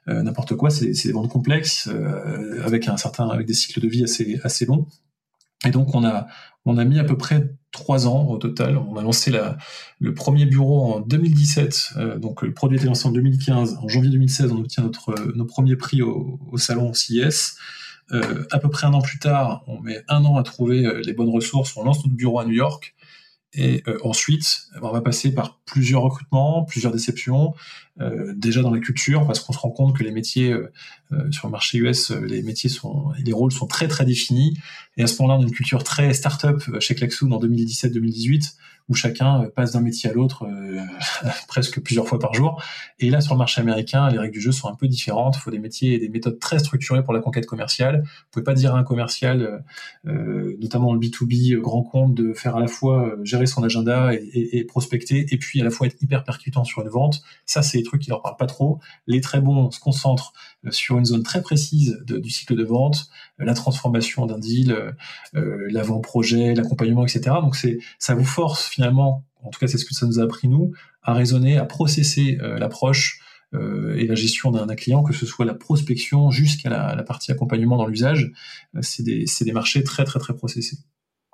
[0.09, 0.69] euh n'importe quoi.
[0.69, 4.65] C'est des ventes complexes euh, avec un certain avec des cycles de vie assez assez
[4.65, 4.87] longs.
[5.65, 6.27] Et donc on a
[6.65, 8.77] on a mis à peu près trois ans au total.
[8.77, 9.57] On a lancé la,
[9.99, 11.93] le premier bureau en 2017.
[11.97, 13.79] Euh, donc le produit était lancé en 2015.
[13.81, 17.55] En janvier 2016, on obtient notre nos premiers prix au, salon CIS.
[18.11, 21.13] Euh, à peu près un an plus tard, on met un an à trouver les
[21.13, 21.75] bonnes ressources.
[21.77, 22.94] On lance notre bureau à New York.
[23.55, 27.53] Et euh, ensuite, on va passer par plusieurs recrutements, plusieurs déceptions,
[28.35, 31.51] déjà dans la culture, parce qu'on se rend compte que les métiers euh, sur le
[31.51, 34.57] marché US, les métiers sont, les rôles sont très très définis.
[34.97, 38.55] Et à ce moment-là, on a une culture très start-up chez Klaxoon en 2017-2018
[38.87, 40.81] où chacun euh, passe d'un métier à l'autre euh,
[41.47, 42.61] presque plusieurs fois par jour.
[42.99, 45.35] Et là, sur le marché américain, les règles du jeu sont un peu différentes.
[45.37, 48.03] Il faut des métiers et des méthodes très structurées pour la conquête commerciale.
[48.03, 49.63] Vous pouvez pas dire à un commercial,
[50.07, 54.63] euh, notamment le B2B grand compte, de faire à la fois gérer son agenda et,
[54.65, 57.21] prospecter, et puis à la fois être hyper percutant sur une vente.
[57.45, 58.79] Ça, c'est trucs qui leur parlent pas trop.
[59.07, 60.33] Les très bons se concentrent
[60.69, 64.75] sur une zone très précise du cycle de vente, la transformation d'un deal,
[65.33, 67.37] l'avant-projet, l'accompagnement, etc.
[67.41, 70.23] Donc c'est ça vous force finalement, en tout cas c'est ce que ça nous a
[70.23, 70.73] appris nous,
[71.05, 73.21] à raisonner, à processer euh, l'approche
[73.53, 77.77] euh, et la gestion d'un client, que ce soit la prospection jusqu'à la, partie accompagnement
[77.77, 78.31] dans l'usage.
[78.75, 80.77] Euh, c'est des, des marchés très très très processés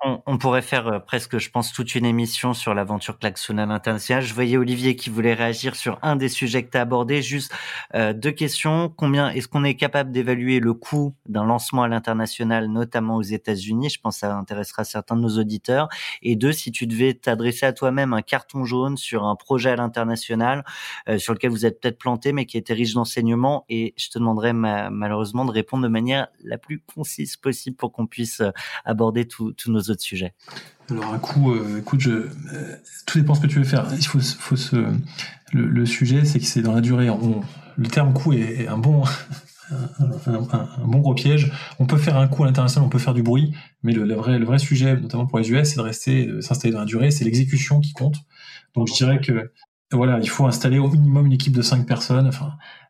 [0.04, 4.24] on, pourrait faire euh, presque, je pense, toute une émission sur l'aventure Klaxon à l'international.
[4.24, 7.22] Je voyais Olivier qui voulait réagir sur un des sujets que tu as abordé.
[7.22, 7.52] Juste
[7.94, 8.92] euh, deux questions.
[8.96, 13.90] Combien est-ce qu'on est capable d'évaluer le coût d'un lancement à l'international, notamment aux États-Unis?
[13.90, 15.88] Je pense que ça intéressera certains de nos auditeurs.
[16.20, 19.76] Et deux, si tu devais t'adresser à toi-même un carton jaune sur un projet à
[19.76, 20.64] l'international
[21.08, 24.18] euh, sur lequel vous êtes peut-être planté, mais qui était riche d'enseignements, et je te
[24.18, 28.42] demanderais malheureusement de répondre de manière la plus concise possible pour qu'on puisse
[28.84, 30.34] aborder tous nos auditeurs de sujet
[30.90, 32.30] Alors un coup, euh, écoute, euh,
[33.06, 33.86] tout dépend ce que tu veux faire.
[33.92, 34.76] Il faut, se,
[35.52, 37.08] le, sujet, c'est que c'est dans la durée.
[37.76, 39.04] le terme coût est, un bon,
[40.26, 41.52] un, bon gros piège.
[41.78, 44.38] On peut faire un coup à l'international, on peut faire du bruit, mais le, vrai,
[44.38, 47.10] le vrai sujet, notamment pour les US, c'est de rester, de s'installer dans la durée.
[47.10, 48.16] C'est l'exécution qui compte.
[48.74, 49.52] Donc je dirais que
[49.96, 52.30] voilà, il faut installer au minimum une équipe de 5 personnes.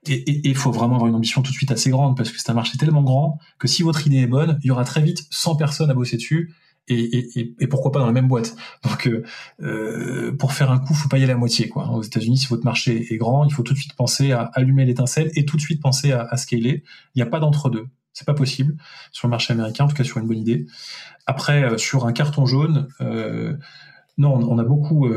[0.09, 2.51] Et il faut vraiment avoir une ambition tout de suite assez grande parce que c'est
[2.51, 5.25] un marché tellement grand que si votre idée est bonne, il y aura très vite
[5.31, 6.55] 100 personnes à bosser dessus
[6.89, 8.57] et, et, pourquoi pas dans la même boîte.
[8.85, 9.23] Donc, euh,
[9.63, 11.69] euh, pour faire un coup, faut pas y aller à moitié.
[11.69, 11.89] Quoi.
[11.91, 14.85] Aux États-Unis, si votre marché est grand, il faut tout de suite penser à allumer
[14.85, 16.83] l'étincelle et tout de suite penser à, scaler.
[17.15, 17.87] Il n'y a pas d'entre-deux.
[18.13, 18.77] C'est pas possible
[19.11, 20.67] sur le marché américain, en tout cas sur une bonne idée.
[21.27, 22.89] Après, euh, sur un carton jaune,
[24.19, 25.09] non, on a beaucoup.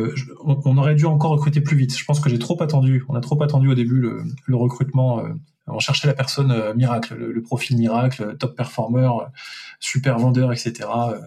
[0.45, 1.97] On, aurait dû encore recruter plus vite.
[1.97, 3.04] Je pense que j'ai trop attendu.
[3.10, 5.21] On a trop attendu au début le recrutement
[5.67, 9.25] on cherchait la personne euh, miracle, le, profil miracle, top performer, euh,
[9.80, 10.73] super vendeur, etc.,
[11.10, 11.19] euh,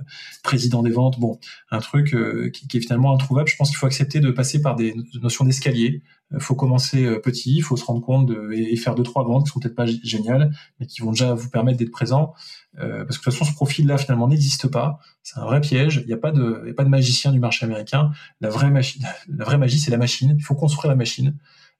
[0.42, 1.18] président des ventes.
[1.18, 1.38] Bon,
[1.70, 2.16] un truc
[2.53, 3.48] qui, est finalement introuvable.
[3.48, 6.03] Je pense qu'il faut accepter de passer par des notions d'escalier.
[6.33, 9.53] Il faut commencer petit, il faut se rendre compte et, faire deux trois ventes qui
[9.53, 12.35] sont peut-être pas géniales, mais qui vont déjà vous permettre d'être présent.
[12.77, 14.98] parce que de toute façon, ce profil-là finalement n'existe pas.
[15.22, 16.01] C'est un vrai piège.
[16.05, 18.11] Il n'y a pas de, magicien du marché américain.
[18.40, 20.35] La vraie magie, c'est la machine.
[20.38, 21.35] Il faut construire la machine.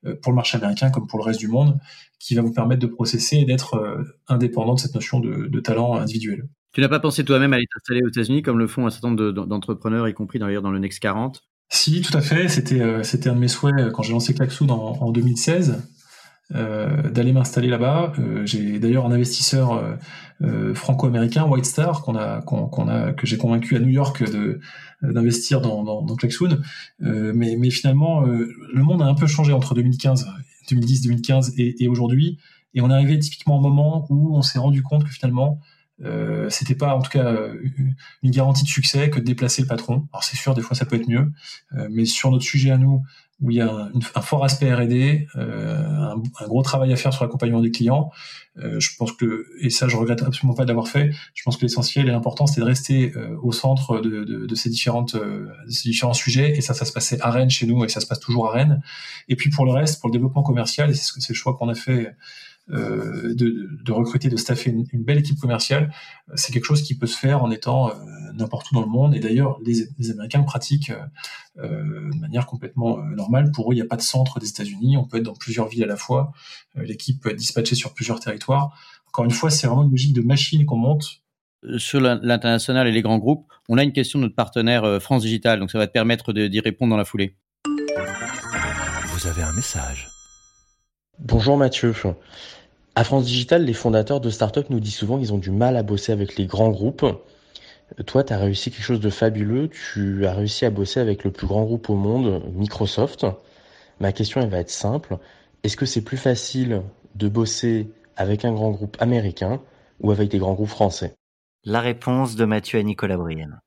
[0.07, 1.77] Euh, pour le marché américain comme pour le reste du monde,
[2.21, 5.97] qui va vous permettre de processer et d'être euh, indépendant de cette notion de, talent
[5.97, 6.49] individuel.
[6.73, 9.11] Tu n'as pas pensé toi-même à aller t'installer aux États-Unis comme le font un certain
[9.11, 12.49] nombre d'entrepreneurs, y compris d'ailleurs dans le Next 40 Si, tout à fait.
[12.49, 15.83] C'était euh, c'était un de mes souhaits quand j'ai lancé Klaxoon en, en 2016.
[16.55, 18.15] Euh, d'aller m'installer là-bas.
[18.19, 19.99] Euh, j'ai d'ailleurs un investisseur
[20.43, 24.61] euh, franco-américain, White Star, qu'on a, qu'on, a, que j'ai convaincu à New York de
[25.01, 26.59] d'investir dans, dans, dans Klaxoon.
[26.99, 30.27] mais, mais finalement, le monde a un peu changé entre 2015,
[30.71, 32.39] 2010, 2015 et, et aujourd'hui.
[32.75, 35.61] Et on est arrivé typiquement au moment où on s'est rendu compte que finalement,
[36.05, 37.37] euh, c'était pas en tout cas
[38.23, 40.07] une garantie de succès que de déplacer le patron.
[40.13, 41.33] Alors c'est sûr, des fois ça peut être mieux,
[41.91, 43.03] mais sur notre sujet à nous,
[43.41, 47.23] où il y a un, fort aspect R&D, euh, un, gros travail à faire sur
[47.23, 48.11] l'accompagnement des clients.
[48.59, 51.57] Euh, je pense que, et ça je regrette absolument pas de l'avoir fait, je pense
[51.57, 55.15] que l'essentiel et l'important c'est de rester euh, au centre de, de, de ces, différentes,
[55.15, 58.01] euh, ces différents sujets, et ça, ça se passait à Rennes chez nous, et ça
[58.01, 58.83] se passe toujours à Rennes.
[59.29, 61.77] Et puis pour le reste, pour le développement commercial, et c'est le choix qu'on a
[61.77, 62.11] fait euh,
[62.69, 65.93] de, de, recruter, de staffer une, une belle équipe commerciale,
[66.29, 67.93] euh, c'est quelque chose qui peut se faire en étant euh,
[68.35, 69.15] n'importe où dans le monde.
[69.15, 70.93] Et d'ailleurs, les, les, Américains pratiquent
[71.59, 73.51] euh, de manière complètement normale.
[73.53, 74.97] Pour eux, il n'y a pas de centre des États-Unis.
[74.97, 76.33] On peut être dans plusieurs villes à la fois.
[76.77, 78.79] L'équipe peut être dispatchée sur plusieurs territoires.
[79.09, 81.23] Encore une fois, c'est vraiment une logique de machine qu'on monte
[81.77, 85.59] sur l'international et les grands groupes, on a une question de notre partenaire France Digital,
[85.59, 87.35] donc ça va te permettre d'y répondre dans la foulée.
[89.09, 90.09] Vous avez un message.
[91.19, 91.93] Bonjour Mathieu.
[92.99, 95.85] À France Digital, les fondateurs de startups nous disent souvent qu'ils ont du mal à
[95.85, 97.07] bosser avec les grands groupes.
[98.07, 99.69] Toi, tu as réussi quelque chose de fabuleux.
[99.69, 103.25] Tu as réussi à bosser avec le plus grand groupe au monde, Microsoft.
[104.01, 105.19] Ma question, elle va être simple.
[105.63, 106.83] Est-ce que c'est plus facile
[107.15, 109.61] de bosser avec un grand groupe américain
[110.01, 111.15] ou avec des grands groupes français?
[111.65, 113.61] La réponse de Mathieu à Nicolas Brienne.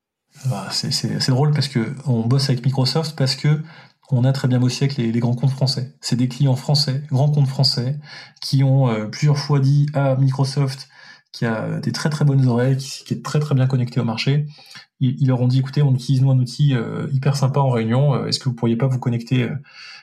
[0.51, 3.61] Ah, c'est drôle parce que on bosse avec Microsoft parce que
[4.11, 5.95] on a très bien bossé avec les, grands comptes français.
[6.01, 7.99] C'est des clients français, grands comptes français,
[8.41, 10.89] qui ont euh, plusieurs fois dit à Microsoft,
[11.31, 14.47] qui a des très très bonnes oreilles, qui, est très très bien connecté au marché,
[14.99, 18.13] ils, leur ont dit écoutez, on utilise nous un outil euh, hyper sympa en réunion,
[18.13, 19.49] euh, est-ce que vous pourriez pas vous connecter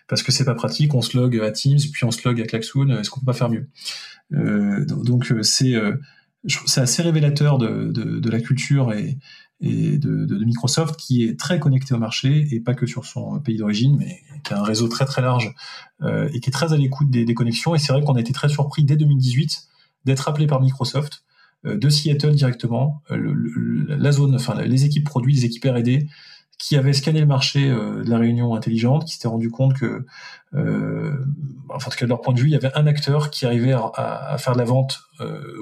[0.08, 2.44] parce que c'est pas pratique, on se log à Teams, puis on se log à
[2.44, 3.68] Klaxoon, est-ce qu'on peut pas faire mieux?
[4.30, 9.18] Donc c'est assez révélateur de, de, la culture et,
[9.60, 13.40] et de, de, Microsoft qui est très connecté au marché et pas que sur son
[13.40, 15.52] pays d'origine, mais qui a un réseau très très large
[16.02, 17.74] euh, et qui est très à l'écoute des, des, connexions.
[17.74, 19.68] Et c'est vrai qu'on a été très surpris dès 2018
[20.04, 21.24] d'être appelé par Microsoft
[21.66, 26.06] euh, de Seattle directement, euh, le, la zone, enfin les équipes produits, les équipes R&D
[26.56, 30.04] qui avaient scanné le marché euh, de la réunion intelligente, qui s'étaient rendu compte que,
[30.54, 31.16] euh,
[31.68, 33.46] enfin, en tout cas de leur point de vue, il y avait un acteur qui
[33.46, 35.00] arrivait à, à faire de la vente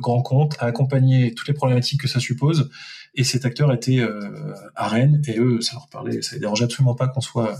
[0.00, 2.70] grand compte, à accompagner toutes les problématiques que ça suppose,
[3.16, 6.64] et cet acteur était euh, à Rennes, et eux, ça leur parlait, ça les dérangeait
[6.64, 7.59] absolument pas qu'on soit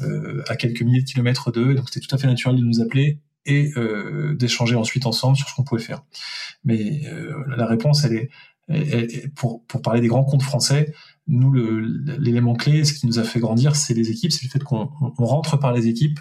[0.00, 2.80] euh, à quelques milliers de kilomètres d'eux, donc c'était tout à fait naturel de nous
[2.80, 6.04] appeler et euh, d'échanger ensuite ensemble sur ce qu'on pouvait faire.
[6.64, 7.02] Mais
[7.56, 8.28] la réponse, elle
[8.68, 10.92] est, pour, pour parler des grands comptes français,
[11.26, 14.62] nous, l'élément clé, ce qui nous a fait grandir, c'est les équipes, c'est le fait
[14.62, 16.20] qu'on rentre par les équipes,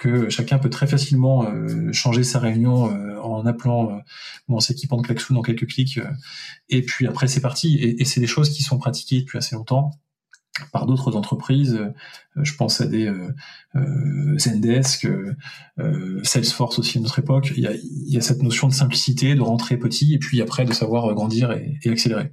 [0.00, 3.98] que chacun peut très facilement euh, changer sa réunion euh, en appelant euh,
[4.48, 6.00] ou en s'équipant de Klaxoon en quelques clics.
[6.70, 7.76] et puis après, c'est parti.
[7.76, 9.90] Et, et c'est des choses qui sont pratiquées depuis assez longtemps
[10.72, 11.78] par d'autres entreprises.
[12.36, 13.10] je pense à des
[14.36, 15.06] Zendesk,
[16.22, 17.52] Salesforce aussi à notre époque.
[17.56, 20.42] Il y, a, il y, a, cette notion de simplicité, de rentrer petit, et puis
[20.42, 22.32] après de savoir grandir et, et accélérer.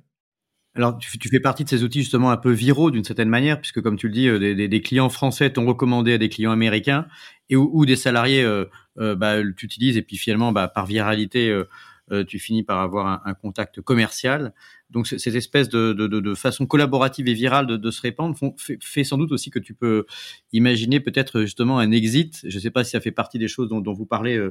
[0.78, 3.82] Alors, tu, fais partie de ces outils justement un peu viraux d'une certaine manière, puisque
[3.82, 7.08] comme tu le dis, des, des clients français t'ont recommandé à des clients américains,
[7.50, 8.66] et où, des salariés euh,
[9.00, 11.66] euh, bah, t'utilisent et puis finalement bah, par viralité euh,
[12.12, 14.54] euh, tu finis par avoir un contact commercial.
[14.90, 19.32] Donc cette espèce de, façon collaborative et virale de, se répandre font, fait, sans doute
[19.32, 20.06] aussi que tu peux
[20.54, 22.40] imaginer peut-être justement un exit.
[22.48, 24.42] Je ne sais pas si ça fait partie des choses dont, vous parlez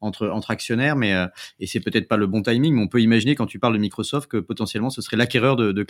[0.00, 1.14] entre, entre actionnaires, mais
[1.58, 2.74] et c'est peut-être pas le bon timing.
[2.74, 5.72] Mais on peut imaginer quand tu parles de Microsoft que potentiellement ce serait l'acquéreur de,
[5.72, 5.84] de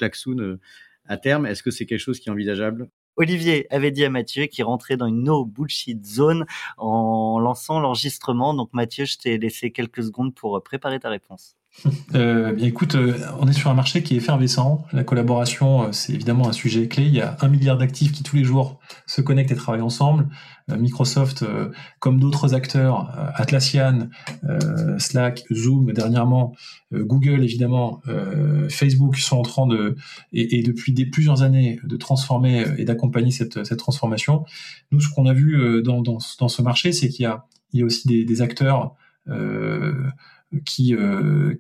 [1.07, 1.47] à terme.
[1.47, 2.89] Est-ce que c'est quelque chose qui est envisageable?
[3.17, 6.47] Olivier avait dit à Mathieu qu'il rentrait dans une no bullshit zone
[6.79, 8.55] en lançant l'enregistrement.
[8.55, 11.57] Donc Mathieu, je t'ai laissé quelques secondes pour préparer ta réponse.
[12.14, 14.85] Euh, écoute, euh, on est sur un marché qui est effervescent.
[14.92, 17.04] La collaboration, euh, c'est évidemment un sujet clé.
[17.04, 20.28] Il y a un milliard d'actifs qui tous les jours se connectent et travaillent ensemble.
[20.68, 21.44] Microsoft,
[21.98, 24.09] comme d'autres acteurs, Atlassian,
[24.98, 26.54] Slack, Zoom, dernièrement,
[26.92, 28.02] Google évidemment,
[28.68, 29.96] Facebook sont en train de
[30.33, 34.44] et, depuis plusieurs années de transformer et d'accompagner cette, transformation.
[34.92, 38.94] Nous, ce qu'on a vu dans, ce marché, c'est qu'il y a, aussi des, acteurs
[40.65, 40.95] qui,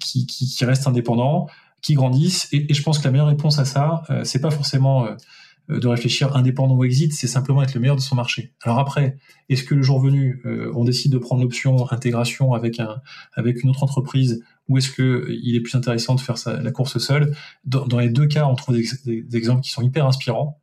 [0.00, 1.46] qui, qui, restent indépendants,
[1.82, 2.48] qui grandissent.
[2.52, 5.78] Et, et, je pense que la meilleure réponse à ça, euh, c'est pas forcément euh,
[5.78, 8.54] de réfléchir indépendant ou exit, c'est simplement être le meilleur de son marché.
[8.62, 9.16] Alors après,
[9.48, 13.00] est-ce que le jour venu, euh, on décide de prendre l'option intégration avec un
[13.34, 16.70] avec une autre entreprise, ou est-ce que il est plus intéressant de faire sa, la
[16.70, 17.34] course seule?
[17.64, 20.60] Dans, dans, les deux cas, on trouve des, des, des, exemples qui sont hyper inspirants.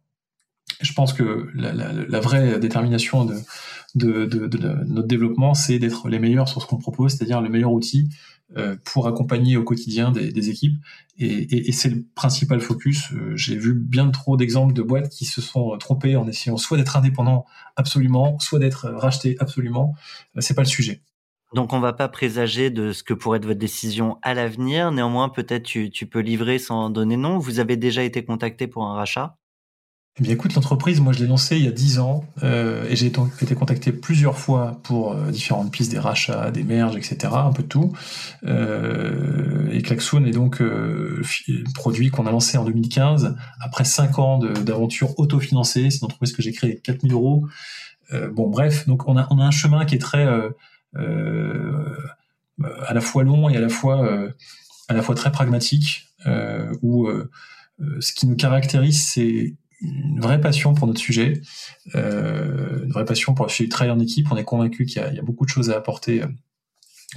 [0.79, 3.35] Je pense que la, vraie détermination de
[3.95, 8.09] notre développement, c'est d'être les meilleurs sur ce qu'on propose, c'est-à-dire le meilleur outil
[8.55, 10.77] euh, pour accompagner au quotidien des, équipes.
[11.19, 13.11] Et, c'est le principal focus.
[13.11, 16.77] Euh, j'ai vu bien trop d'exemples de boîtes qui se sont trompées en essayant soit
[16.77, 19.95] d'être indépendant absolument, soit d'être racheté absolument.
[20.37, 21.01] Euh, c'est pas le sujet.
[21.53, 24.93] Donc on va pas présager de ce que pourrait être votre décision à l'avenir.
[24.93, 27.39] Néanmoins, peut-être tu, tu peux livrer sans donner nom.
[27.39, 29.37] Vous avez déjà été contacté pour un rachat?
[30.19, 32.95] Eh bien, écoute, l'entreprise, moi, je l'ai lancée il y a 10 ans euh, et
[32.95, 37.51] j'ai été contacté plusieurs fois pour euh, différentes pistes, des rachats, des merges, etc., un
[37.51, 37.93] peu de tout.
[38.43, 41.21] Euh, et Klaxoon est donc euh,
[41.75, 45.91] produit qu'on a lancé en 2015 après 5 ans d'aventure autofinancée.
[45.91, 47.45] C'est une entreprise que j'ai créée avec 4000 euros.
[48.11, 50.25] Euh, bon, bref, donc on a, on a un chemin qui est très
[50.95, 54.09] à la fois long et à la fois
[54.87, 56.07] à la fois très pragmatique,
[56.81, 57.07] où
[57.99, 61.41] ce qui nous caractérise, c'est une vraie passion pour notre sujet,
[61.95, 64.31] euh, une vraie passion pour le sujet de travail en équipe.
[64.31, 66.27] On est convaincu qu'il y, a beaucoup de choses à apporter euh,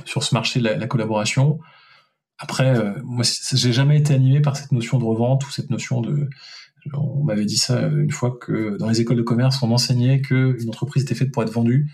[0.04, 1.58] sur ce marché de la, la collaboration.
[2.38, 6.00] Après, euh, moi, j'ai jamais été animé par cette notion de revente ou cette notion
[6.00, 6.28] de.
[6.94, 10.68] On m'avait dit ça une fois que dans les écoles de commerce, on enseignait qu'une
[10.68, 11.90] entreprise était faite pour être vendue.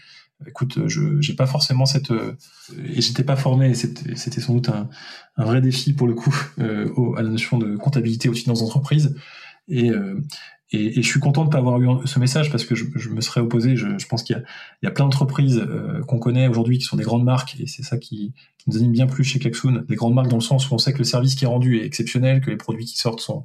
[0.46, 3.74] Écoute, je j'ai pas forcément cette et j'étais pas formé.
[3.74, 4.88] C'était sans doute un,
[5.36, 9.16] vrai défi pour le coup euh, à la notion de comptabilité aussi dans les entreprises.
[9.68, 10.20] Et, euh,
[10.72, 13.40] et, je suis content de pas avoir eu ce message parce que je, me serais
[13.40, 13.76] opposé.
[13.76, 14.42] Je, pense qu'il
[14.82, 17.84] y, a, plein d'entreprises euh, qu'on connaît aujourd'hui qui sont des grandes marques et c'est
[17.84, 19.84] ça qui, qui, nous anime bien plus chez Klaxoon.
[19.88, 21.78] Des grandes marques dans le sens où on sait que le service qui est rendu
[21.78, 23.44] est exceptionnel, que les produits qui sortent sont,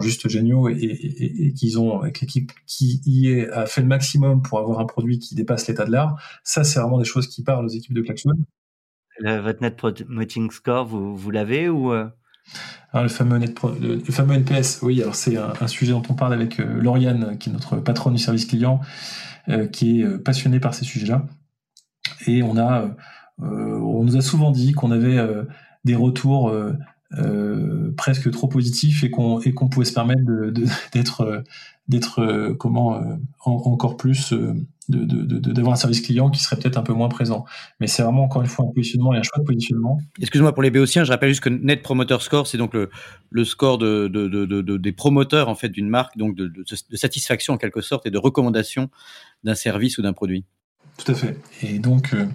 [0.00, 4.42] juste géniaux et, et, qu'ils ont avec l'équipe qui y est a fait le maximum
[4.42, 6.20] pour avoir un produit qui dépasse l'état de l'art.
[6.42, 8.34] Ça, c'est vraiment des choses qui parlent aux équipes de Klaxoon.
[9.20, 11.92] votre net promoting score, vous, vous l'avez ou
[12.92, 17.36] alors, le, fameux NPS, oui, alors c'est un, sujet dont on parle avec euh, Lauriane,
[17.38, 18.80] qui est notre patronne du service client,
[19.48, 21.26] euh, qui est euh, passionnée par ces sujets-là.
[22.26, 25.18] Et on nous a souvent dit qu'on avait
[25.84, 26.54] des retours
[27.96, 30.22] presque trop positifs et qu'on et qu'on pouvait se permettre
[30.92, 31.44] d'être
[31.88, 33.00] d'être comment
[33.44, 34.34] en, encore plus
[34.88, 37.44] d'avoir de, de, un service client qui serait peut-être un peu moins présent.
[37.80, 39.98] Mais c'est vraiment encore une fois un positionnement et un choix de positionnement.
[40.20, 42.90] Excuse-moi pour les béotiens, je rappelle juste que Net Promoter Score, c'est donc le,
[43.30, 46.50] le score de, des promoteurs en fait d'une marque, donc de,
[46.94, 48.90] satisfaction en quelque sorte et de recommandation
[49.44, 50.44] d'un service ou d'un produit.
[51.04, 51.38] Tout à fait.
[51.62, 52.26] Et donc, euh,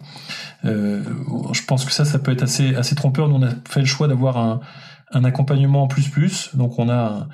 [0.65, 1.03] euh,
[1.51, 3.27] je pense que ça, ça peut être assez, assez trompeur.
[3.27, 4.59] Nous, on a fait le choix d'avoir un,
[5.11, 6.55] un accompagnement en plus plus.
[6.55, 7.25] Donc, on a un, euh,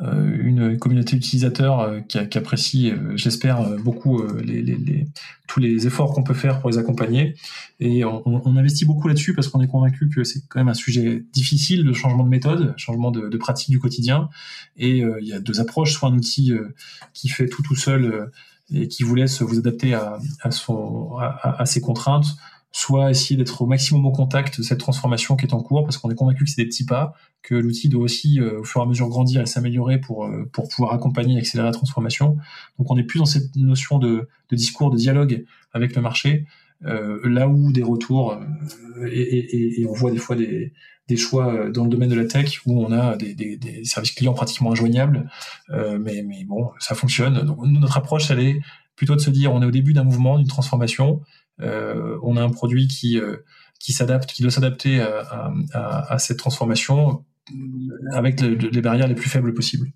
[0.00, 5.08] une communauté utilisateur euh, qui, apprécie, euh, j'espère, beaucoup les, les, les,
[5.46, 7.34] tous les efforts qu'on peut faire pour les accompagner.
[7.80, 11.24] Et on, investit beaucoup là-dessus parce qu'on est convaincu que c'est quand même un sujet
[11.32, 14.28] difficile de changement de méthode, changement de, pratique du quotidien.
[14.76, 16.52] Et il y a deux approches, soit un outil
[17.12, 18.30] qui fait tout tout seul
[18.72, 20.18] et qui vous laisse vous adapter à,
[20.50, 22.36] son, à ses contraintes,
[22.76, 25.96] soit essayer d'être au maximum au contact de cette transformation qui est en cours, parce
[25.96, 28.80] qu'on est convaincu que c'est des petits pas, que l'outil doit aussi, euh, au fur
[28.80, 32.36] et à mesure, grandir et s'améliorer pour, euh, pour pouvoir accompagner et accélérer la transformation.
[32.80, 36.46] Donc on est plus dans cette notion de, de discours, de dialogue avec le marché,
[36.84, 40.72] euh, là où des retours, euh, et, et, et, on voit des fois des,
[41.06, 44.10] des choix dans le domaine de la tech où on a des, des, des services
[44.10, 45.30] clients pratiquement injoignables,
[45.70, 47.46] euh, mais, mais bon, ça fonctionne.
[47.46, 48.60] Donc notre approche, elle est
[48.96, 51.20] plutôt de se dire, on est au début d'un mouvement, d'une transformation,
[51.60, 53.38] euh, on a un produit qui euh,
[53.80, 57.24] qui s'adapte, qui doit s'adapter à, cette transformation
[58.12, 59.92] avec le, les barrières les plus faibles possibles.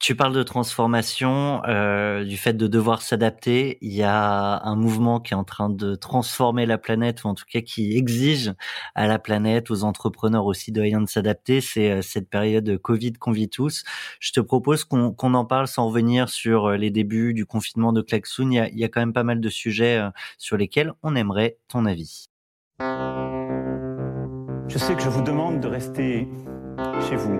[0.00, 3.76] Tu parles de transformation, euh, du fait de devoir s'adapter.
[3.82, 7.34] Il y a un mouvement qui est en train de transformer la planète, ou en
[7.34, 8.54] tout cas qui exige
[8.94, 11.60] à la planète, aux entrepreneurs aussi de rien de s'adapter.
[11.60, 13.84] C'est euh, cette période Covid qu'on vit tous.
[14.20, 18.00] Je te propose qu'on en parle sans revenir sur euh, les débuts du confinement de
[18.00, 18.50] Klaxoon.
[18.50, 20.94] Il y a, il y a quand même pas mal de sujets euh, sur lesquels
[21.02, 22.30] on aimerait ton avis.
[22.80, 26.26] Je sais que je vous demande de rester
[27.06, 27.38] chez vous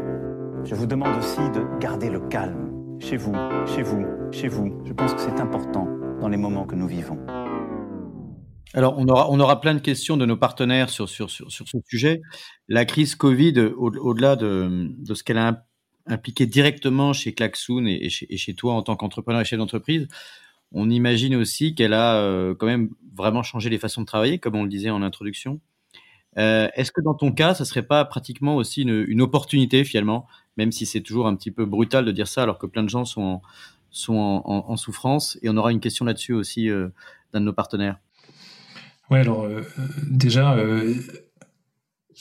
[0.65, 3.35] je vous demande aussi de garder le calme, chez vous,
[3.67, 4.83] chez vous, chez vous.
[4.85, 5.89] Je pense que c'est important
[6.21, 7.19] dans les moments que nous vivons.
[8.75, 11.67] Alors, on aura, on aura plein de questions de nos partenaires sur, sur, sur, sur
[11.67, 12.21] ce sujet.
[12.69, 15.65] La crise Covid, au-delà de, de ce qu'elle a
[16.07, 20.09] impliqué directement chez Klaxoon et, chez, toi en tant qu'entrepreneur et chef d'entreprise,
[20.73, 24.55] on imagine aussi qu'elle a euh, quand même vraiment changé les façons de travailler, comme
[24.55, 25.61] on le disait en introduction.
[26.39, 30.73] Euh, Est-ce que dans ton cas, ça serait pas pratiquement aussi une opportunité finalement même
[30.73, 33.05] si c'est toujours un petit peu brutal de dire ça, alors que plein de gens
[33.05, 33.43] sont en,
[33.91, 35.39] sont en, souffrance.
[35.43, 36.89] Et on aura une question là-dessus aussi euh,
[37.33, 37.99] d'un de nos partenaires.
[39.11, 39.63] Oui, alors euh,
[40.09, 40.95] déjà, euh,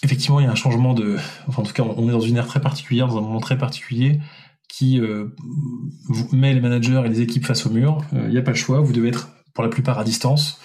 [0.03, 1.17] effectivement, il y a un changement de.
[1.47, 3.57] Enfin, en tout cas, on est dans une ère très particulière, dans un moment très
[3.57, 4.19] particulier
[4.67, 5.01] qui
[6.07, 8.05] vous met les managers et les équipes face au mur.
[8.13, 10.61] Il n'y a pas le choix, vous devez être pour la plupart à distance.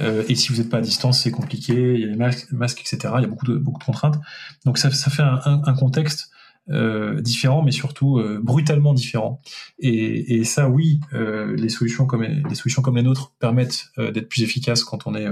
[0.00, 1.94] et si vous n'êtes pas à distance, c'est compliqué.
[1.94, 3.14] Il y a les masques, etc.
[3.18, 4.18] Il y a beaucoup de, beaucoup de contraintes.
[4.64, 6.32] Donc ça, fait un contexte
[6.68, 9.40] euh, différents, mais surtout euh, brutalement différents.
[9.78, 14.10] Et, et ça, oui, euh, les solutions comme les solutions comme les nôtres permettent euh,
[14.10, 15.28] d'être plus efficaces quand on est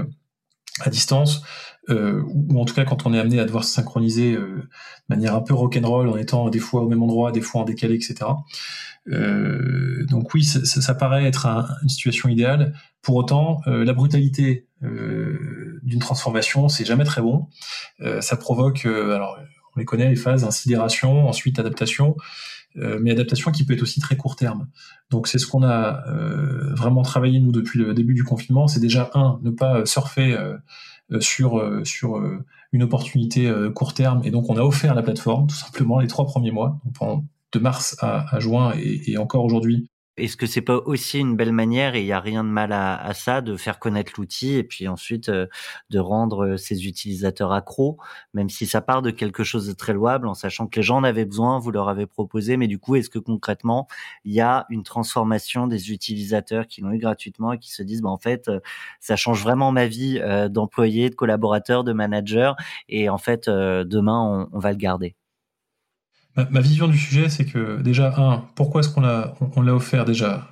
[0.81, 1.41] à distance,
[1.87, 4.67] ou en tout cas quand on est amené à devoir se synchroniser de
[5.07, 7.95] manière un peu rock'n'roll, en étant des fois au même endroit, des fois en décalé,
[7.95, 8.29] etc.
[9.07, 12.73] donc oui, ça, ça, paraît être un, une situation idéale.
[13.01, 17.47] Pour autant, la brutalité d'une transformation, c'est jamais très bon.
[18.19, 19.37] ça provoque alors
[19.75, 22.15] on les connaît, les phases, insidération, ensuite adaptation,
[22.77, 24.67] euh, mais adaptation qui peut être aussi très court terme.
[25.09, 28.79] Donc c'est ce qu'on a euh, vraiment travaillé nous depuis le début du confinement, c'est
[28.79, 30.57] déjà un, ne pas surfer euh,
[31.19, 32.19] sur sur
[32.71, 36.25] une opportunité court terme, et donc on a offert la plateforme tout simplement les trois
[36.25, 36.81] premiers mois,
[37.51, 39.87] de mars à, juin et encore aujourd'hui,
[40.17, 42.71] est-ce que c'est pas aussi une belle manière, et il y a rien de mal
[42.71, 45.47] à, à ça, de faire connaître l'outil et puis ensuite euh,
[45.89, 47.97] de rendre euh, ses utilisateurs accros,
[48.33, 50.97] même si ça part de quelque chose de très louable, en sachant que les gens
[50.97, 53.87] en avaient besoin, vous leur avez proposé, mais du coup, est-ce que concrètement,
[54.23, 58.01] il y a une transformation des utilisateurs qui l'ont eu gratuitement et qui se disent,
[58.01, 58.59] bah, en fait, euh,
[58.99, 62.55] ça change vraiment ma vie d'employé, de collaborateur, de manager,
[62.89, 65.15] et en fait, demain, on, on va le garder?
[66.35, 70.49] Ma, vision du sujet, c'est que déjà, un, pourquoi est-ce qu'on l'a offert déjà?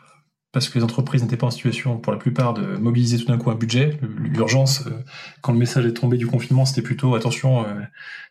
[0.53, 3.37] Parce que les entreprises n'étaient pas en situation, pour la plupart, de mobiliser tout d'un
[3.37, 3.99] coup un budget.
[4.01, 4.91] L'urgence, euh,
[5.41, 7.81] quand le message est tombé du confinement, c'était plutôt attention, euh,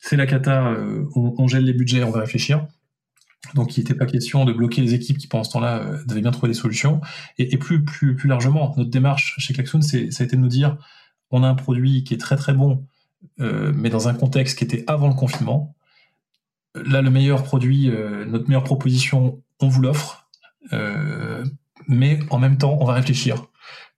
[0.01, 2.67] c'est la cata, euh, on, gèle les budgets, on va réfléchir.
[3.55, 6.31] Donc, il n'était pas question de bloquer les équipes qui, pendant ce temps-là, devaient bien
[6.31, 7.01] trouver des solutions.
[7.39, 10.79] Et, plus, plus, plus largement, notre démarche chez Klaxoon, ça a été de nous dire,
[11.33, 12.87] on a un produit qui est très très bon,
[13.39, 15.75] mais dans un contexte qui était avant le confinement
[16.75, 20.29] là, le meilleur produit, euh, notre meilleure proposition, on vous l'offre,
[20.73, 21.45] euh,
[21.89, 23.47] mais en même temps, on va réfléchir.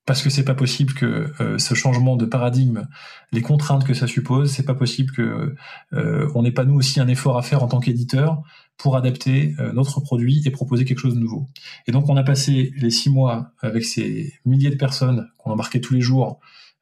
[0.07, 2.87] Parce que c'est pas possible que euh, ce changement de paradigme,
[3.33, 5.55] les contraintes que ça suppose, c'est pas possible que
[5.93, 8.43] on n'ait pas nous aussi un effort à faire en tant qu'éditeur
[8.77, 11.49] pour adapter notre produit et proposer quelque chose de nouveau.
[11.87, 15.81] Et donc on a passé les six mois avec ces milliers de personnes qu'on embarquait
[15.81, 16.39] tous les jours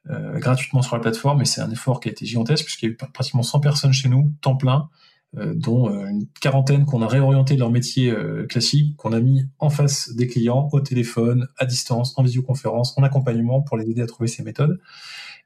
[0.09, 2.91] gratuitement sur la plateforme, et c'est un effort qui a été gigantesque puisqu'il y a
[2.91, 4.89] eu pratiquement 100 personnes chez nous, temps plein,
[5.33, 9.45] dont euh, une quarantaine qu'on a réorienté de leur métier euh, classique, qu'on a mis
[9.59, 14.01] en face des clients, au téléphone, à distance, en visioconférence, en accompagnement pour les aider
[14.01, 14.79] à trouver ces méthodes.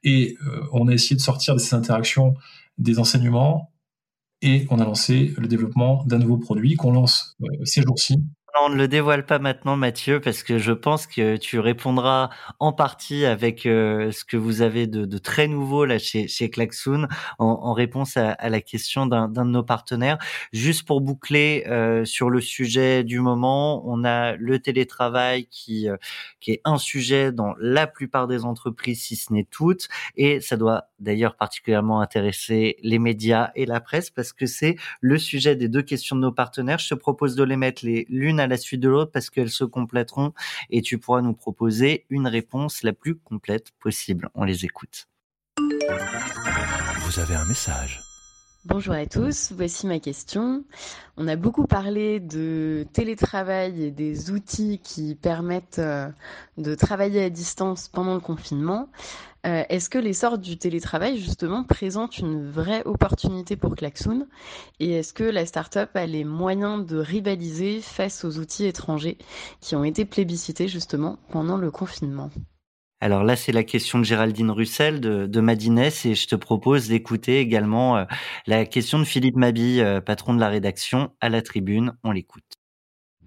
[0.03, 0.37] Et
[0.71, 2.35] on a essayé de sortir de ces interactions
[2.77, 3.73] des enseignements
[4.43, 8.23] et on a lancé le développement d'un nouveau produit qu'on lance ces jours-ci
[8.63, 12.29] on ne le dévoile pas maintenant, Mathieu, parce que je pense que tu répondras
[12.59, 17.07] en partie avec euh, ce que vous avez de, très nouveau là chez, chez Klaxoon
[17.39, 20.17] en, réponse à, la question d'un de nos partenaires.
[20.53, 25.97] Juste pour boucler euh, sur le sujet du moment, on a le télétravail qui, euh,
[26.39, 30.57] qui est un sujet dans la plupart des entreprises, si ce n'est toutes, et ça
[30.57, 35.67] doit d'ailleurs particulièrement intéresser les médias et la presse parce que c'est le sujet des
[35.69, 36.79] deux questions de nos partenaires.
[36.79, 39.63] Je te propose de les mettre l'une à la suite de l'autre parce qu'elles se
[39.63, 40.33] compléteront
[40.69, 44.29] et tu pourras nous proposer une réponse la plus complète possible.
[44.35, 45.07] On les écoute.
[45.57, 48.06] Vous avez un message.
[48.69, 50.65] Bonjour à tous, voici ma question.
[51.15, 56.09] On a beaucoup parlé de télétravail et des outils qui permettent euh,
[56.57, 58.89] de travailler à distance pendant le confinement.
[59.45, 64.27] Euh, est-ce que l'essor du télétravail, justement, présente une vraie opportunité pour Klaxoon?
[64.81, 69.17] Et est-ce que la start-up a les moyens de rivaliser face aux outils étrangers
[69.61, 72.31] qui ont été plébiscités, justement, pendant le confinement?
[72.99, 76.87] Alors là, c'est la question de Géraldine Russel de, de Madines et je te propose
[76.87, 78.05] d'écouter également euh,
[78.47, 81.93] la question de Philippe Mabi, euh, patron de la rédaction, à la tribune.
[82.03, 82.55] On l'écoute.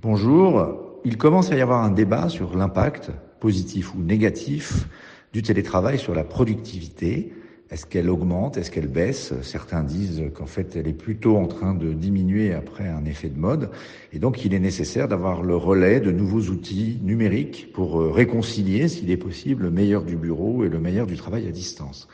[0.02, 1.00] Bonjour.
[1.04, 4.86] Il commence à y avoir un débat sur l'impact, positif ou négatif,
[5.32, 7.32] du télétravail sur la productivité.
[7.70, 8.56] Est-ce qu'elle augmente?
[8.56, 9.32] Est-ce qu'elle baisse?
[9.42, 13.38] Certains disent qu'en fait, elle est plutôt en train de diminuer après un effet de
[13.38, 13.70] mode.
[14.12, 18.88] Et donc, il est nécessaire d'avoir le relais de nouveaux outils numériques pour euh, réconcilier,
[18.88, 22.08] s'il est possible, le meilleur du bureau et le meilleur du travail à distance.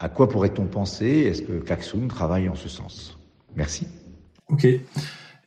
[0.00, 1.06] À quoi pourrait-on penser?
[1.06, 3.18] Est-ce que Klaxoon travaille en ce sens?
[3.56, 3.86] Merci.
[4.50, 4.66] Ok.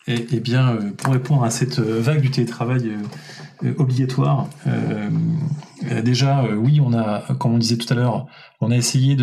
[0.08, 2.97] Eh, bien, euh, pour répondre à cette euh, vague du télétravail
[3.64, 4.49] euh, obligatoire,
[6.04, 8.26] déjà, oui, on a, comme on disait tout à l'heure,
[8.60, 9.16] on a essayé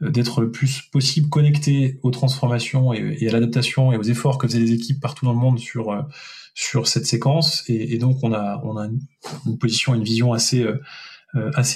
[0.00, 4.60] d'être le plus possible connecté aux transformations et, à l'adaptation et aux efforts que faisaient
[4.60, 7.64] les équipes partout dans le monde sur cette séquence.
[7.68, 8.86] Et, donc, on a on a
[9.46, 10.68] une, position, une vision assez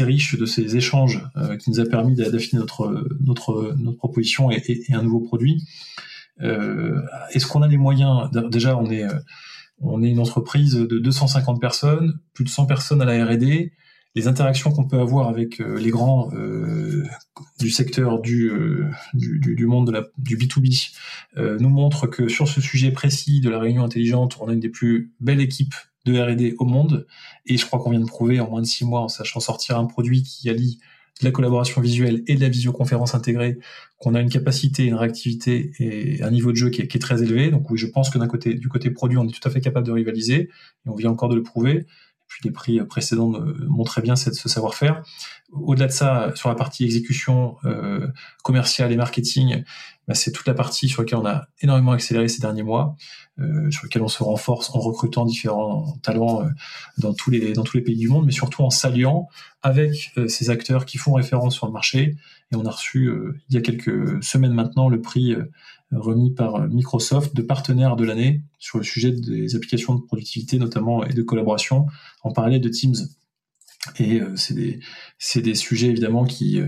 [0.05, 1.25] riche de ces échanges
[1.59, 5.65] qui nous a permis d'affiner notre notre proposition et, un nouveau produit.
[6.43, 7.01] Euh,
[7.33, 9.19] est-ce qu'on a les moyens Déjà, on est, euh,
[9.79, 13.73] on est une entreprise de 250 personnes, plus de 100 personnes à la R&D.
[14.17, 16.31] Les interactions qu'on peut avoir avec euh, les grands
[17.61, 18.51] du secteur du,
[19.15, 20.93] du, monde du B2B
[21.37, 24.69] nous montrent que sur ce sujet précis de la réunion intelligente, on a une des
[24.69, 25.75] plus belles équipes
[26.07, 27.07] de R&D au monde.
[27.47, 29.79] Et je crois qu'on vient de prouver en moins de six mois, en sachant sortir
[29.79, 30.81] un produit qui allie
[31.21, 33.59] de la collaboration visuelle et de la visioconférence intégrée,
[33.99, 37.51] qu'on a une capacité, une réactivité et un niveau de jeu qui est, très élevé.
[37.51, 39.61] Donc oui, je pense que d'un côté, du côté produit, on est tout à fait
[39.61, 40.49] capable de rivaliser
[40.87, 41.87] et on vient encore de le prouver.
[42.31, 43.33] Puis les prix précédents
[43.67, 45.03] montraient bien ce savoir-faire.
[45.53, 48.07] Au-delà de ça, sur la partie exécution euh,
[48.45, 49.65] commerciale et marketing,
[50.11, 52.97] bah, c'est toute la partie sur laquelle on a énormément accéléré ces derniers mois,
[53.39, 56.49] euh, sur laquelle on se renforce en recrutant différents talents euh,
[56.99, 59.29] dans tous les dans tous les pays du monde, mais surtout en s'alliant
[59.63, 62.17] avec euh, ces acteurs qui font référence sur le marché.
[62.53, 63.09] Et on a reçu
[63.49, 65.37] il y a quelques semaines maintenant le prix
[65.93, 71.05] remis par Microsoft de partenaire de l'année sur le sujet des applications de productivité notamment
[71.05, 71.87] et de collaboration
[72.23, 72.97] en parallèle de Teams.
[73.99, 74.81] Et c'est des,
[75.37, 76.61] des sujets évidemment qui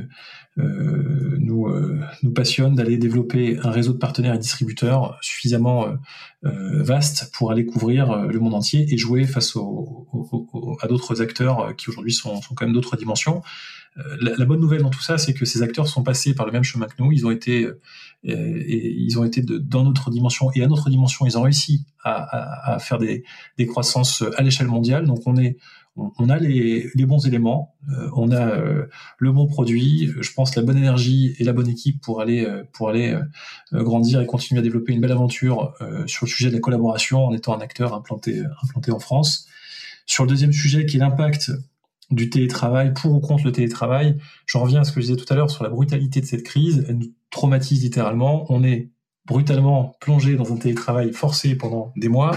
[0.59, 5.87] euh, nous, euh, nous passionne d'aller développer un réseau de partenaires et distributeurs suffisamment
[6.45, 11.89] euh, vaste pour aller couvrir le monde entier et jouer face à d'autres acteurs qui
[11.89, 13.43] aujourd'hui sont, sont, quand même d'autres dimensions.
[14.21, 16.65] La, bonne nouvelle dans tout ça, c'est que ces acteurs sont passés par le même
[16.65, 17.13] chemin que nous.
[17.13, 17.69] Ils ont été,
[18.25, 21.85] et ils ont été de, dans notre dimension et à notre dimension, ils ont réussi
[22.03, 23.23] à, à, à faire des,
[23.59, 25.07] des croissances à l'échelle mondiale.
[25.07, 25.59] Donc on est
[25.97, 28.87] on, a les, bons éléments, euh, on a euh,
[29.19, 32.65] le bon produit, je pense la bonne énergie et la bonne équipe pour aller euh,
[32.73, 33.15] pour aller
[33.73, 35.75] grandir et continuer à développer une belle aventure
[36.07, 39.47] sur le sujet de la collaboration en étant un acteur implanté implanté en France.
[40.07, 41.53] Sur le deuxième sujet qui est l'impact
[42.11, 45.31] du télétravail pour ou contre le télétravail, je reviens à ce que je disais tout
[45.33, 48.91] à l'heure sur la brutalité de cette crise, elle nous traumatise littéralement, on est
[49.25, 52.33] brutalement plongé dans un télétravail forcé pendant des mois.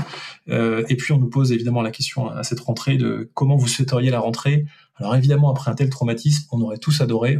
[0.49, 3.67] Euh, et puis on nous pose évidemment la question à cette rentrée de comment vous
[3.67, 4.65] souhaiteriez la rentrée.
[4.97, 7.39] Alors évidemment, après un tel traumatisme, on aurait tous adoré,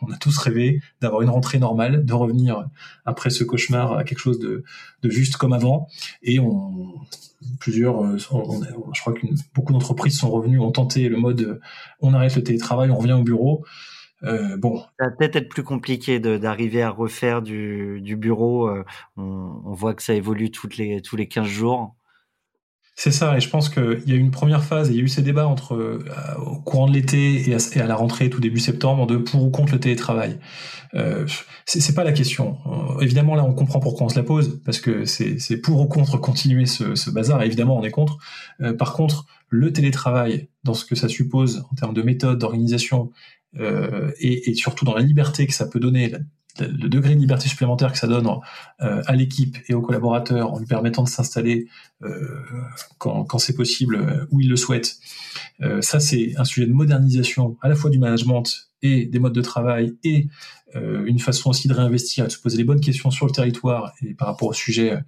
[0.00, 2.66] on a tous rêvé d'avoir une rentrée normale, de revenir
[3.04, 4.64] après ce cauchemar à quelque chose de,
[5.02, 5.88] de juste comme avant.
[6.22, 6.94] Et on,
[7.60, 11.60] plusieurs, euh, je crois que beaucoup d'entreprises sont revenues, ont tenté le mode
[12.00, 13.64] on arrête le télétravail, on revient au bureau.
[14.22, 14.78] Euh, bon.
[14.98, 18.68] Ça va peut-être être plus compliqué d'arriver à refaire du, du bureau.
[18.68, 18.84] Euh,
[19.16, 21.96] on, on, voit que ça évolue toutes les, tous les 15 jours.
[22.98, 25.00] C'est ça, et je pense qu'il y a eu une première phase, et il y
[25.00, 26.02] a eu ces débats entre euh,
[26.38, 29.50] au courant de l'été et, et, à la rentrée tout début septembre de pour ou
[29.50, 30.38] contre le télétravail.
[30.94, 31.26] Euh,
[31.66, 32.56] c'est pas la question.
[32.66, 35.86] Euh, évidemment, là, on comprend pourquoi on se la pose, parce que c'est pour ou
[35.88, 37.42] contre continuer ce, ce bazar.
[37.42, 38.16] Et évidemment, on est contre.
[38.78, 43.10] Par contre, le télétravail, dans ce que ça suppose en termes de méthode, d'organisation
[43.58, 46.12] euh, et, surtout dans la liberté que ça peut donner,
[46.58, 48.26] le degré de liberté supplémentaire que ça donne
[48.80, 51.66] euh, à l'équipe et aux collaborateurs en lui permettant de s'installer
[52.02, 52.40] euh,
[52.98, 54.96] quand, c'est possible où ils le souhaitent.
[55.80, 59.42] Ça, c'est un sujet de modernisation à la fois du management et des modes de
[59.42, 60.28] travail et
[60.74, 63.92] une façon aussi de réinvestir et de se poser les bonnes questions sur le territoire
[64.02, 64.98] et par rapport au sujet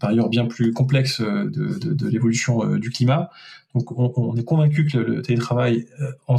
[0.00, 3.30] par ailleurs bien plus complexe de l'évolution du climat.
[3.74, 5.86] Donc on, est convaincu que le, télétravail
[6.26, 6.36] en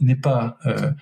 [0.00, 0.56] n'est pas,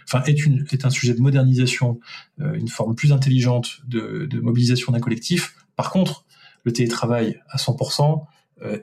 [0.05, 2.01] enfin est une est un sujet de modernisation,
[2.39, 5.57] une forme plus intelligente de, de mobilisation d'un collectif.
[5.77, 6.25] Par contre,
[6.65, 8.25] le télétravail à 100%,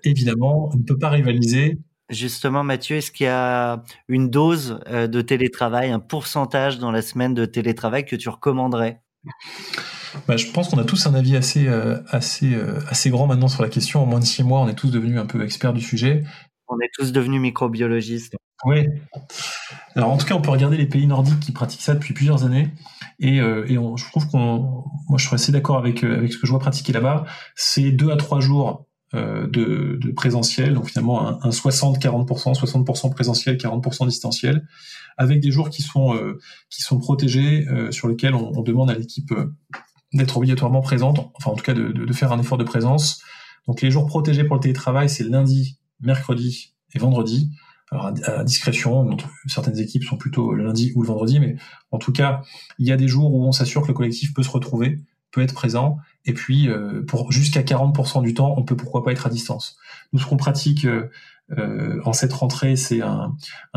[0.04, 1.80] évidemment, ne peut pas rivaliser
[2.10, 7.02] Justement, Mathieu, est-ce qu'il y a une dose euh, de télétravail, un pourcentage dans la
[7.02, 9.02] semaine de télétravail que tu recommanderais?
[10.28, 13.48] Bah, je pense qu'on a tous un avis assez, euh, assez, euh, assez grand maintenant
[13.48, 14.04] sur la question.
[14.04, 16.24] En moins de six mois, on est tous devenus un peu experts du sujet.
[16.68, 18.36] On est tous devenus microbiologistes.
[18.64, 18.88] Oui.
[19.96, 22.44] Alors en tout cas, on peut regarder les pays nordiques qui pratiquent ça depuis plusieurs
[22.46, 22.72] années.
[23.20, 26.52] Et, et je trouve qu'on, moi je suis assez d'accord avec, avec ce que je
[26.52, 27.26] vois pratiquer là-bas.
[27.56, 34.08] C'est deux à trois jours euh, de, présentiel, donc finalement un, 60-40%, 60%, présentiel, 40%
[34.08, 34.68] distanciel,
[35.18, 36.40] avec des jours qui sont euh,
[36.70, 39.34] qui sont protégés, euh, sur lesquels on, demande à l'équipe
[40.12, 43.22] d'être obligatoirement présente, enfin en tout cas de, de, faire un effort de présence.
[43.68, 47.52] Donc les jours protégés pour le télétravail, c'est lundi, mercredi et vendredi.
[47.92, 49.16] Alors à, discrétion,
[49.48, 51.56] certaines équipes sont plutôt le lundi ou le vendredi, mais
[51.92, 52.42] en tout cas,
[52.80, 55.00] il y a des jours où on s'assure que le collectif peut se retrouver,
[55.32, 59.12] peut être présent, et puis, euh, pour jusqu'à 40% du temps, on peut pourquoi pas
[59.12, 59.78] être à distance.
[60.12, 61.10] Nous, ce qu'on pratique euh,
[61.58, 63.36] euh, en cette rentrée, c'est un,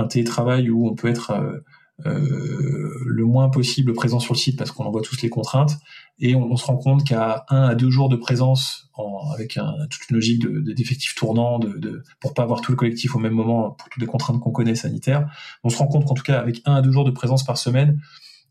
[0.08, 1.62] télétravail où on peut être
[2.04, 5.78] le moins possible présent sur le site parce qu'on en voit tous les contraintes.
[6.20, 9.58] Et on, se rend compte qu'à un à deux jours de présence, en, avec
[9.90, 13.20] toute une logique d'effectifs de, tournants, de, de, pour pas avoir tout le collectif au
[13.20, 15.30] même moment, pour toutes les contraintes qu'on connaît sanitaires,
[15.62, 17.56] on se rend compte qu'en tout cas, avec un à deux jours de présence par
[17.56, 18.00] semaine,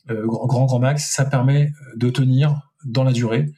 [0.09, 3.51] grand, grand grand max, ça permet de tenir dans la durée.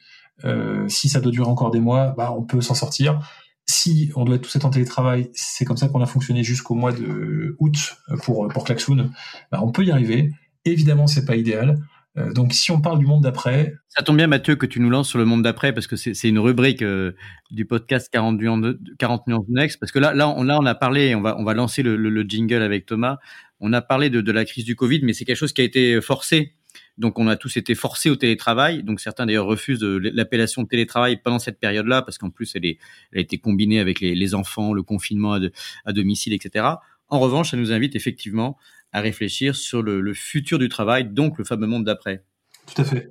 [0.46, 3.20] Euh, si ça doit durer encore des mois, bah, on peut s'en sortir.
[3.66, 6.92] Si on doit être tous en télétravail, c'est comme ça qu'on a fonctionné jusqu'au mois
[6.92, 9.12] de août pour pour Klaxoon.
[9.52, 10.32] Bah, on peut y arriver.
[10.66, 11.80] Évidemment, c'est pas idéal.
[12.18, 14.90] Euh, donc, si on parle du monde d'après, ça tombe bien, Mathieu, que tu nous
[14.90, 17.14] lances sur le monde d'après parce que c'est une rubrique euh,
[17.52, 19.80] du podcast 40 nuances next.
[19.80, 22.62] Parce que là, là, on, a parlé, on va, on va lancer le, le, jingle
[22.62, 23.18] avec Thomas.
[23.60, 26.02] On a parlé de, la crise du Covid, mais c'est quelque chose qui a été
[26.02, 26.56] forcé
[26.98, 28.84] donc on a tous été forcés au télétravail.
[28.84, 32.76] Donc certains d'ailleurs refusent l'appellation de télétravail pendant cette période-là parce qu'en plus elle,
[33.16, 35.40] a été combinée avec les, enfants, le confinement
[35.86, 36.66] à, domicile, etc.
[37.08, 38.58] En revanche, ça nous invite effectivement
[38.92, 42.24] à réfléchir sur le, le futur du travail, donc le fameux monde d'après.
[42.66, 43.10] Tout à fait.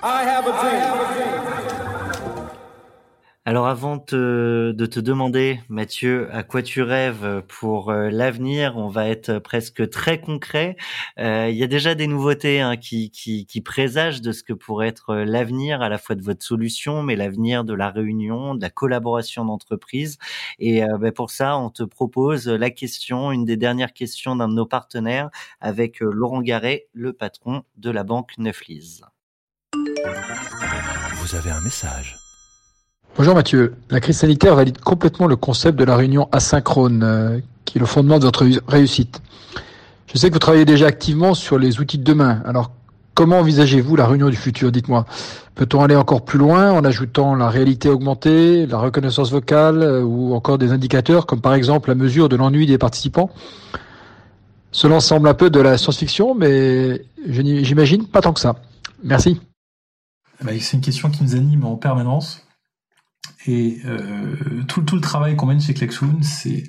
[0.00, 1.27] I have a dream.
[3.48, 9.08] Alors avant de te demander, Mathieu, à quoi tu rêves pour euh, l'avenir, on va
[9.08, 10.76] être presque très concret.
[11.18, 15.14] Euh, il y a déjà des nouveautés hein, qui, présagent de ce que pourrait être
[15.14, 18.68] euh, l'avenir à la fois de votre solution, mais l'avenir de la réunion, de la
[18.68, 20.18] collaboration d'entreprise.
[20.58, 24.54] Et ben, pour ça, on te propose la question, une des dernières questions d'un de
[24.54, 25.30] nos partenaires,
[25.62, 29.06] avec Laurent Garret, le patron de la banque Neuflise.
[31.14, 32.27] Vous avez un message.
[33.16, 33.74] Bonjour Mathieu.
[33.90, 37.86] La crise sanitaire valide complètement le concept de la réunion asynchrone, euh, qui est le
[37.86, 39.20] fondement de votre réussite.
[40.06, 42.42] Je sais que vous travaillez déjà activement sur les outils de demain.
[42.46, 42.70] Alors,
[43.14, 45.04] comment envisagez-vous la réunion du futur Dites-moi?
[45.56, 50.34] Peut-on aller encore plus loin en ajoutant la réalité augmentée, la reconnaissance vocale euh, ou
[50.34, 53.30] encore des indicateurs comme par exemple la mesure de l'ennui des participants?
[54.70, 58.54] Cela semble un peu de la science-fiction, mais j'imagine pas tant que ça.
[59.02, 59.40] Merci.
[60.40, 62.42] Eh ben, c'est une question qui nous anime en permanence
[63.46, 66.64] et euh, tout, le travail qu'on mène chez Klexoon, c'est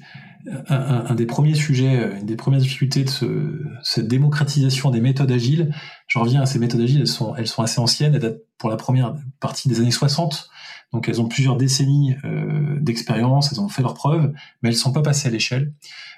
[0.67, 5.73] un, des premiers sujets, une des premières difficultés de ce, cette démocratisation des méthodes agiles.
[6.07, 9.15] Je reviens à ces méthodes agiles, elles sont, assez anciennes, elles datent pour la première
[9.39, 10.49] partie des années 60.
[10.91, 14.79] Donc elles ont plusieurs décennies euh, d'expérience, elles ont fait leurs preuves, mais elles ne
[14.79, 15.73] sont pas passées à l'échelle.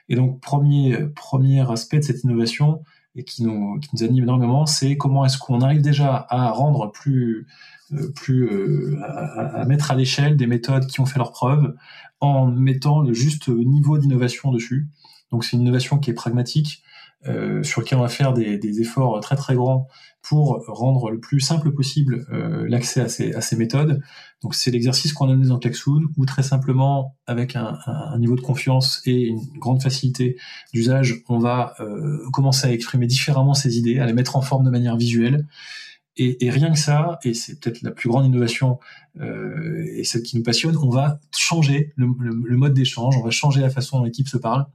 [0.07, 0.95] Et donc premier,
[1.69, 2.84] aspect de cette innovation,
[3.15, 7.45] et qui nous, anime énormément, c'est comment est-ce qu'on arrive déjà à rendre plus euh,
[8.15, 11.75] plus euh, à, mettre à l'échelle des méthodes qui ont fait leurs preuves
[12.19, 14.87] en mettant le juste niveau d'innovation dessus.
[15.31, 16.83] Donc c'est une innovation qui est pragmatique,
[17.27, 19.87] euh, sur laquelle on va faire des, des, efforts très très grands
[20.23, 24.01] pour rendre le plus simple possible euh, l'accès à ces, à ces méthodes.
[24.41, 28.35] Donc c'est l'exercice qu'on a mené dans Klaxoon, où très simplement, avec un, un, niveau
[28.35, 30.37] de confiance et une grande facilité
[30.73, 34.63] d'usage, on va euh, commencer à exprimer différemment ces idées, à les mettre en forme
[34.63, 35.47] de manière visuelle,
[36.18, 38.80] et, rien que ça, et c'est peut-être la plus grande innovation
[39.20, 43.32] euh, et celle qui nous passionne, on va changer le, le, mode d'échange, on va
[43.32, 44.66] changer la façon dont l'équipe se parle,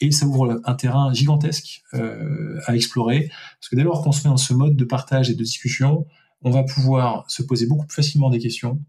[0.00, 4.26] et ça ouvre un terrain gigantesque euh, à explorer, parce que dès lors qu'on se
[4.26, 6.06] met dans ce mode de partage et de discussion,
[6.42, 8.80] on va pouvoir se poser beaucoup plus facilement des questions,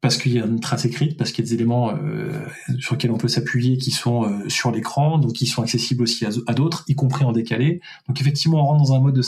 [0.00, 2.32] parce qu'il y a une trace écrite, parce qu'il y a des éléments euh,
[2.78, 6.24] sur lesquels on peut s'appuyer qui sont euh, sur l'écran, donc qui sont accessibles aussi
[6.24, 7.82] à, d'autres, y compris en décalé.
[8.08, 9.20] Donc effectivement, on rentre dans un mode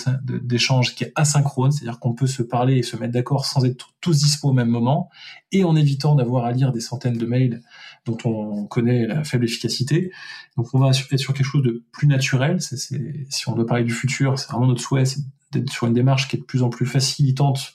[0.43, 3.91] d'échange qui est asynchrone, c'est-à-dire qu'on peut se parler et se mettre d'accord sans être
[4.01, 5.11] tous dispo au même moment,
[5.53, 7.63] et en évitant d'avoir à lire des centaines de mails
[8.07, 10.11] dont on connaît la faible efficacité.
[10.57, 12.61] Donc on va être sur quelque chose de plus naturel.
[12.61, 15.21] Si on doit parler du futur, c'est vraiment notre souhait, c'est
[15.53, 17.75] d'être sur une démarche qui est de plus en plus facilitante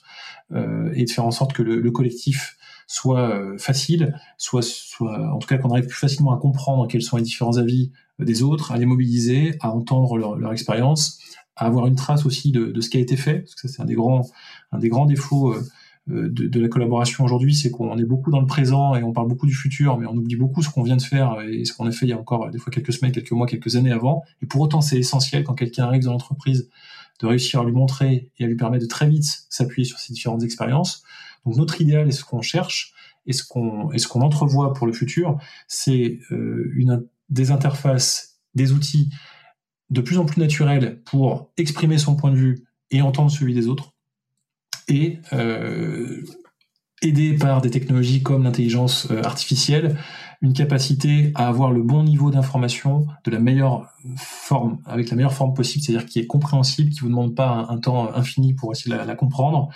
[0.52, 2.57] euh, et de faire en sorte que le, le collectif
[2.88, 7.02] soit euh, facile, soit, soit en tout cas qu'on arrive plus facilement à comprendre quels
[7.02, 11.20] sont les différents avis des autres, à les mobiliser, à entendre leur, leur expérience,
[11.54, 13.68] à avoir une trace aussi de, de, ce qui a été fait, parce que ça
[13.68, 14.26] c'est un des grands,
[14.72, 15.62] un des grands défauts euh,
[16.06, 19.28] de, de, la collaboration aujourd'hui, c'est qu'on est beaucoup dans le présent et on parle
[19.28, 21.86] beaucoup du futur, mais on oublie beaucoup ce qu'on vient de faire et ce qu'on
[21.86, 24.22] a fait il y a encore des fois quelques semaines, quelques mois, quelques années avant.
[24.40, 26.70] Et pour autant, c'est essentiel quand quelqu'un arrive dans l'entreprise
[27.20, 30.12] de réussir à lui montrer et à lui permettre de très vite s'appuyer sur ces
[30.12, 31.02] différentes expériences.
[31.44, 32.94] Donc notre idéal et ce qu'on cherche
[33.26, 38.72] et ce qu'on ce qu'on entrevoit pour le futur, c'est euh, une des interfaces, des
[38.72, 39.10] outils
[39.90, 43.68] de plus en plus naturels pour exprimer son point de vue et entendre celui des
[43.68, 43.92] autres
[44.88, 46.24] et euh,
[47.02, 49.98] aidé par des technologies comme l'intelligence euh, artificielle,
[50.40, 55.32] une capacité à avoir le bon niveau d'information de la meilleure forme, avec la meilleure
[55.32, 58.94] forme possible, c'est-à-dire qui est compréhensible, qui vous demande pas un, temps infini pour essayer
[58.94, 59.68] de la, comprendre,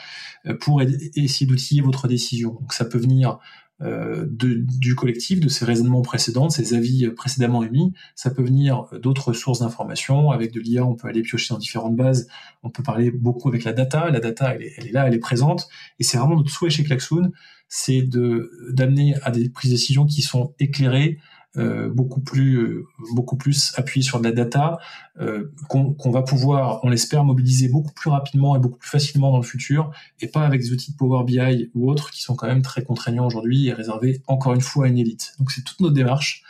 [0.46, 2.52] euh, pour essayer d'outiller votre décision.
[2.60, 3.38] Donc ça peut venir
[3.83, 7.93] de, du collectif, de ces raisonnements précédents, de ces avis précédemment émis.
[8.14, 10.30] Ça peut venir d'autres sources d'informations.
[10.30, 12.28] Avec de l'IA, on peut aller piocher dans différentes bases.
[12.62, 14.11] On peut parler beaucoup avec la data.
[14.11, 15.68] La data, elle est, elle est là, elle est présente.
[15.99, 17.33] Et c'est vraiment notre souhait chez Klaxoon,
[17.68, 21.18] c'est de d'amener à des prises de décision qui sont éclairées,
[21.59, 24.78] euh, beaucoup plus euh, beaucoup plus appuyé sur de la data
[25.20, 29.36] euh, qu'on va pouvoir, on l'espère, mobiliser beaucoup plus rapidement et beaucoup plus facilement dans
[29.36, 29.90] le futur,
[30.20, 32.82] et pas avec des outils de Power BI ou autres qui sont quand même très
[32.82, 35.34] contraignants aujourd'hui et réservés encore une fois à une élite.
[35.38, 36.42] Donc c'est toute notre démarche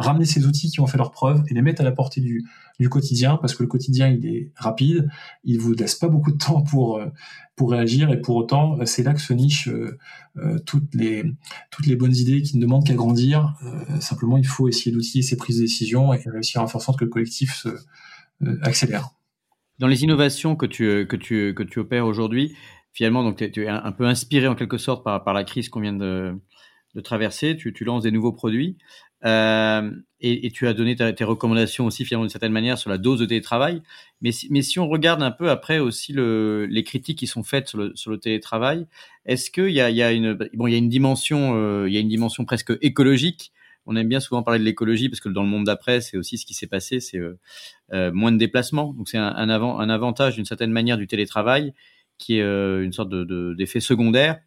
[0.00, 2.46] ramener ces outils qui ont fait leur preuve et les mettre à la portée du,
[2.80, 5.08] du quotidien, parce que le quotidien, il est rapide,
[5.44, 7.06] il vous laisse pas beaucoup de temps pour, euh,
[7.54, 9.98] pour réagir, et pour autant, c'est là que se nichent euh,
[10.38, 11.24] euh, toutes, les,
[11.70, 13.54] toutes les bonnes idées qui ne demandent qu'à grandir.
[14.00, 16.98] simplement, il faut essayer d'outiller ces prises de décision et réussir à faire en sorte
[16.98, 17.68] que le collectif se
[18.62, 19.10] accélère.
[19.78, 22.56] Dans les innovations que tu, que tu, que tu opères aujourd'hui,
[22.92, 25.80] finalement, donc tu es un peu inspiré en quelque sorte par, par la crise qu'on
[25.80, 26.34] vient de,
[26.94, 28.78] de traverser, tu, tu lances des nouveaux produits.
[29.24, 29.90] Euh,
[30.20, 33.26] et, tu as donné tes recommandations aussi finalement d'une certaine manière sur la dose de
[33.26, 33.82] télétravail.
[34.20, 37.42] Mais si, mais si on regarde un peu après aussi le, les critiques qui sont
[37.42, 38.86] faites sur le, sur le télétravail,
[39.24, 41.94] est-ce qu'il y a, y a une bon il y a une dimension euh, il
[41.94, 43.52] y a une dimension presque écologique?
[43.86, 46.36] On aime bien souvent parler de l'écologie parce que dans le monde d'après c'est aussi
[46.36, 48.92] ce qui s'est passé, c'est euh, moins de déplacements.
[48.92, 51.72] Donc c'est un, un, avant, un avantage d'une certaine manière du télétravail
[52.18, 54.38] qui est une sorte de, d'effet de, secondaire,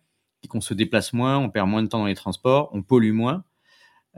[0.48, 3.44] qu'on se déplace moins, on perd moins de temps dans les transports, on pollue moins.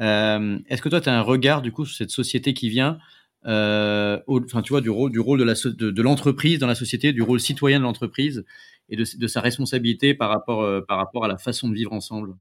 [0.01, 2.97] Euh, Est-ce que toi, tu as un regard du coup sur cette société qui vient,
[3.45, 7.39] euh, enfin, tu vois, du rôle, du rôle de, l'entreprise dans la société, du rôle
[7.39, 8.45] citoyen de l'entreprise
[8.89, 12.35] et de, sa responsabilité par rapport, euh, par rapport à la façon de vivre ensemble?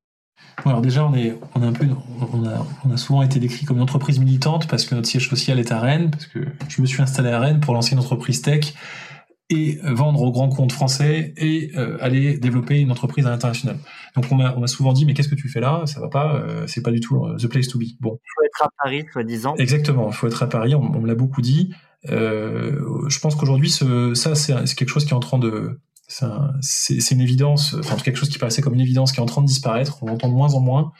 [0.64, 3.76] Alors déjà, on est, on est un peu, a, on a souvent été décrit comme
[3.76, 6.86] une entreprise militante parce que notre siège social est à Rennes, parce que je me
[6.86, 8.74] suis installé à Rennes pour lancer une entreprise tech
[9.50, 13.78] et vendre aux grands comptes français et euh, aller développer une entreprise à l'international.
[14.16, 15.82] Donc on m'a souvent dit mais qu'est-ce que tu fais là?
[15.84, 17.84] Ça va pas, euh, c'est pas du tout euh, the place to be.
[18.00, 18.18] Bon.
[18.24, 19.54] Il faut être à Paris, soi-disant.
[19.56, 20.74] Exactement, il faut être à Paris.
[20.74, 21.74] On, on me l'a beaucoup dit.
[22.10, 25.78] Euh, je pense qu'aujourd'hui, ce, ça c'est quelque chose qui est en train de,
[26.60, 29.42] c'est une évidence, enfin quelque chose qui paraissait comme une évidence qui est en train
[29.42, 30.02] de disparaître.
[30.02, 30.92] On l'entend de moins en moins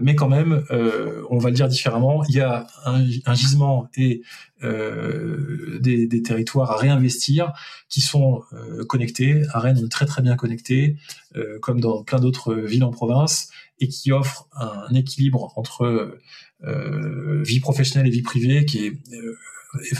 [0.00, 3.88] mais quand même, euh, on va le dire différemment, il y a un, un gisement
[3.96, 4.22] et
[4.62, 7.52] euh, des, des, territoires à réinvestir
[7.88, 9.42] qui sont euh, connectés.
[9.52, 10.96] À Rennes, on est très très bien connecté,
[11.36, 16.18] euh, comme dans plein d'autres villes en province, et qui offrent un équilibre entre
[16.64, 19.36] euh, vie professionnelle et vie privée qui est euh,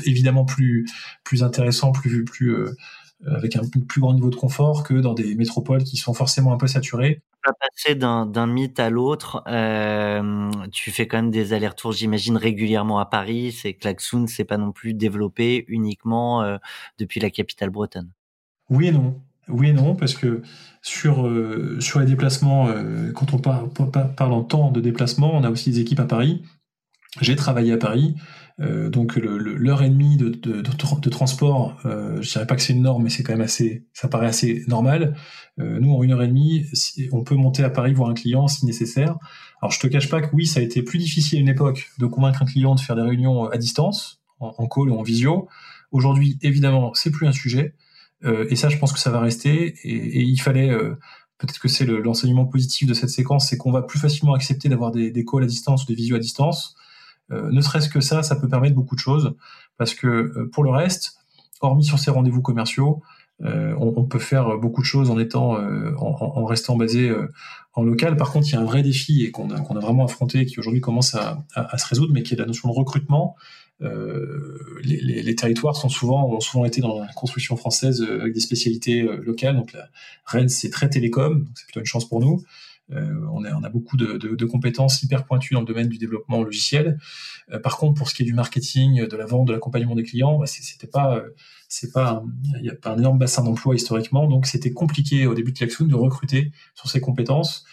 [0.05, 0.87] évidemment plus
[1.25, 2.57] plus intéressant, plus plus
[3.27, 6.59] avec un plus grand niveau de confort que dans des métropoles qui sont forcément un
[6.59, 7.23] peu saturées
[7.53, 9.43] passer d'un mythe à l'autre.
[10.73, 13.53] Tu fais quand même des allers-retours, j'imagine, régulièrement à Paris.
[13.53, 16.59] C'est Klaxoon, c'est pas non plus développé uniquement euh,
[16.99, 18.11] depuis la capitale bretonne.
[18.71, 19.21] Oui et non.
[19.49, 20.43] Oui et non, parce que
[20.83, 23.69] sur, euh, les déplacements, euh, quand on parle,
[24.17, 26.43] parle en temps de déplacement, on a aussi des équipes à Paris.
[27.21, 28.17] J'ai travaillé à Paris.
[28.59, 32.73] Euh, donc l'heure et demie de, de, de, transport, euh, je dirais pas que c'est
[32.73, 35.15] une norme, mais c'est quand même assez, ça paraît assez normal.
[35.61, 36.65] Euh, nous, en une heure et demie,
[37.13, 39.17] on peut monter à Paris voir un client si nécessaire.
[39.61, 41.91] Alors je te cache pas que oui, ça a été plus difficile à une époque
[41.99, 45.03] de convaincre un client de faire des réunions à distance, en, en call ou en
[45.03, 45.49] visio.
[45.93, 47.75] Aujourd'hui, évidemment, c'est plus un sujet.
[48.25, 49.75] Euh, et ça, je pense que ça va rester.
[49.85, 50.95] Et, et il fallait euh,
[51.39, 54.91] peut-être que c'est l'enseignement positif de cette séquence, c'est qu'on va plus facilement accepter d'avoir
[54.91, 56.75] des, des calls à distance ou des visios à distance.
[57.33, 59.35] Euh, ne serait-ce que ça, ça peut permettre beaucoup de choses,
[59.79, 61.19] parce que euh, pour le reste,
[61.61, 63.03] hormis sur ces rendez-vous commerciaux,
[63.41, 65.59] on, peut faire beaucoup de choses en étant,
[65.99, 67.15] en, restant basé
[67.75, 68.17] en local.
[68.17, 70.81] Par contre, il y a un vrai défi et qu'on a, vraiment affronté, qui aujourd'hui
[70.81, 71.45] commence à,
[71.77, 73.37] se résoudre, mais qui est la notion de recrutement.
[73.83, 78.41] Euh, les, territoires sont souvent, ont souvent été dans la construction française euh, avec des
[78.41, 79.57] spécialités euh, locales.
[79.57, 79.89] Donc la,
[80.25, 82.43] Rennes, c'est très télécom, c'est plutôt une chance pour nous.
[82.93, 86.99] Euh, on, a, beaucoup de, compétences hyper pointues dans le domaine du développement logiciel.
[87.53, 90.05] Euh, par contre, pour ce qui est du marketing, de la vente, de l'accompagnement des
[90.05, 91.23] clients, bah, c'était pas,
[91.69, 92.23] c'est pas,
[92.57, 95.59] il n'y a pas un énorme bassin d'emploi historiquement, donc c'était compliqué au début de
[95.59, 97.65] Klaxoon de recruter sur ces compétences.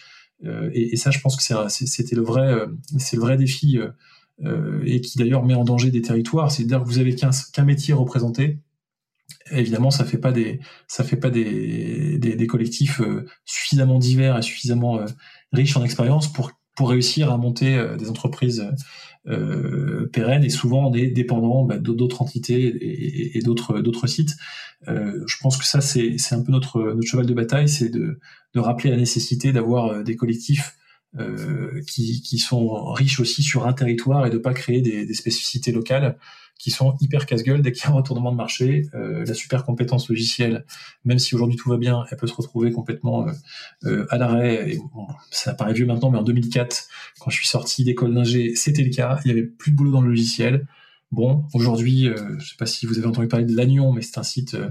[0.72, 2.66] Et, ça, je pense que c'était le vrai,
[2.98, 3.78] c'est le vrai défi
[4.42, 6.50] euh, et qui d'ailleurs met en danger des territoires.
[6.50, 8.58] C'est-à-dire que vous avez qu'un métier représenté.
[9.50, 14.42] Évidemment, ça fait pas des ça fait pas des, des, collectifs euh, suffisamment divers et
[14.42, 15.06] suffisamment euh,
[15.52, 18.66] riches en expérience pour pour réussir à monter des entreprises
[19.26, 24.36] euh, pérennes et souvent on est dépendant bah, d'autres entités et, d'autres d'autres sites.
[24.88, 28.18] Euh, je pense que ça c'est un peu notre notre cheval de bataille, c'est de
[28.54, 30.76] de rappeler la nécessité d'avoir des collectifs
[31.18, 35.72] euh, qui, qui, sont riches aussi sur un territoire et de pas créer des spécificités
[35.72, 36.18] locales
[36.58, 38.86] qui sont hyper casse-gueule dès qu'il y a un retournement de marché.
[38.94, 40.64] Euh, la super compétence logicielle,
[41.04, 43.32] même si aujourd'hui tout va bien, elle peut se retrouver complètement euh,
[43.84, 44.78] euh à l'arrêt.
[45.30, 46.88] Ça paraît vieux maintenant, mais en 2004,
[47.18, 49.20] quand je suis sorti d'école d'ingé, c'était le cas.
[49.24, 50.66] Il y avait plus de boulot dans le logiciel.
[51.10, 54.02] Bon, aujourd'hui, euh, je ne sais pas si vous avez entendu parler de Lannion, mais
[54.02, 54.70] c'est un site euh,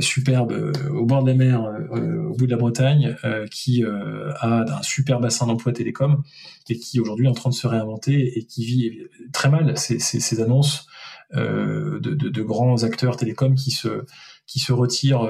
[0.00, 1.62] superbe euh, au bord de la mer,
[1.92, 3.16] au bout de la Bretagne,
[3.50, 6.22] qui a un super bassin d'emploi télécom
[6.68, 8.98] et qui aujourd'hui est en train de se réinventer et qui vit
[9.32, 10.86] très mal ces, ces, annonces
[11.32, 15.28] de, grands acteurs télécoms qui se, retirent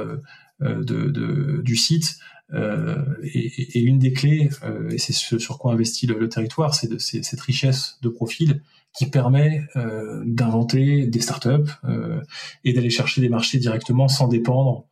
[0.61, 2.19] du site.
[2.53, 4.49] Et, et, une des clés,
[4.91, 8.63] et c'est ce sur quoi investit le, territoire, c'est cette richesse de profil
[8.97, 12.21] qui permet euh, d'inventer des startups euh,
[12.65, 14.87] et d'aller chercher des marchés directement sans dépendre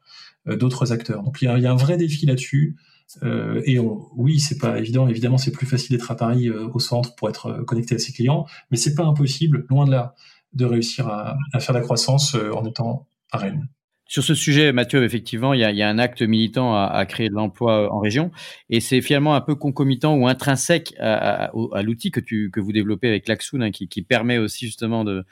[0.48, 1.22] euh, d'autres acteurs.
[1.22, 2.76] Donc il y, a, un vrai défi là-dessus.
[3.22, 5.08] Euh, et on, oui, c'est pas évident.
[5.08, 8.12] Évidemment, c'est plus facile d'être à Paris euh, au centre pour être connecté à ses
[8.12, 10.14] clients, mais c'est pas impossible, loin de là,
[10.52, 13.68] de réussir à, à faire la croissance en étant à Rennes.
[14.08, 17.92] Sur ce sujet, Mathieu, effectivement, il y a, un acte militant à, créer de l'emploi
[17.92, 18.30] en région,
[18.70, 21.50] et c'est finalement un peu concomitant ou intrinsèque à,
[21.82, 25.24] l'outil que, que vous développez avec l'Axoon, hein, qui, permet aussi justement de,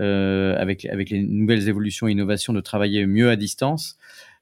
[0.00, 3.96] euh, avec, avec les nouvelles évolutions et innovations, de travailler mieux à distance.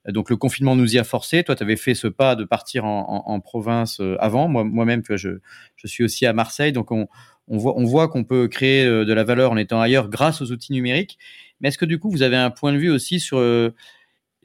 [0.09, 1.45] Donc le confinement nous y a forcé.
[1.45, 4.49] Toi, tu avais fait ce pas de partir en, province euh, avant.
[4.49, 5.39] Moi, moi-même, je,
[5.77, 7.09] je suis aussi à Marseille, donc on,
[7.49, 10.41] on voit, on voit qu'on peut créer euh, de la valeur en étant ailleurs grâce
[10.41, 11.19] aux outils numériques.
[11.61, 13.71] Mais est-ce que du coup, vous avez un point de vue aussi sur euh,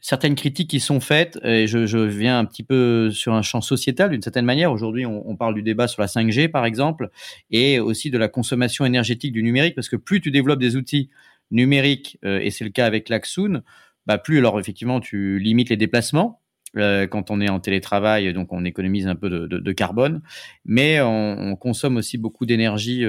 [0.02, 1.40] certaines critiques qui sont faites?
[1.44, 4.72] Et je, viens un petit peu sur un champ sociétal d'une certaine manière.
[4.72, 7.10] Aujourd'hui, on, parle du débat sur la 5G, par exemple,
[7.52, 11.10] et aussi de la consommation énergétique du numérique, parce que plus tu développes des outils
[11.52, 13.64] numériques, euh, et c'est le cas avec l'Axoon,
[14.06, 16.42] bah plus alors effectivement tu limites les déplacements.
[16.78, 20.22] Euh, quand on est en télétravail, donc on économise un peu de, carbone,
[20.66, 23.04] mais on, on, consomme aussi beaucoup d'énergie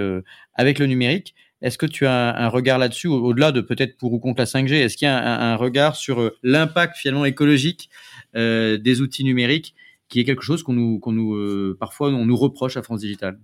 [0.55, 1.35] avec le numérique.
[1.63, 4.73] Est-ce que tu as un, regard là-dessus, au-delà de peut-être pour ou contre la 5G
[4.73, 7.91] Est-ce qu'il y a un, regard sur euh, l'impact finalement écologique
[8.35, 9.75] euh, des outils numériques,
[10.09, 13.39] qui est quelque chose qu'on nous, euh, parfois on nous reproche à France Digital?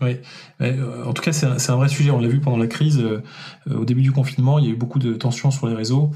[0.00, 0.16] Oui,
[0.60, 2.10] en tout cas, c'est un, vrai sujet.
[2.10, 3.04] On l'a vu pendant la crise.
[3.70, 6.10] Au début du confinement, il y a eu beaucoup de tensions sur les réseaux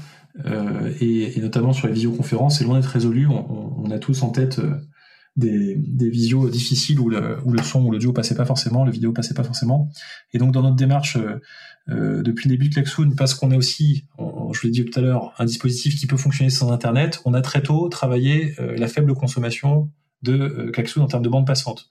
[0.99, 2.57] et, notamment sur les visioconférences.
[2.57, 3.27] C'est loin d'être résolu.
[3.27, 4.59] On, a tous en tête
[5.37, 8.91] des, des visios difficiles où le, où le son ou l'audio passait pas forcément, le
[8.91, 9.89] vidéo passait pas forcément.
[10.33, 11.39] Et donc dans notre démarche euh,
[11.89, 15.01] euh depuis le début de Klaxoon, parce qu'on a aussi, je l'ai dit tout à
[15.01, 18.87] l'heure, un dispositif qui peut fonctionner sans Internet, on a très tôt travaillé euh, la
[18.87, 19.91] faible consommation
[20.23, 21.89] de euh, Klaxoon en termes de bande passante.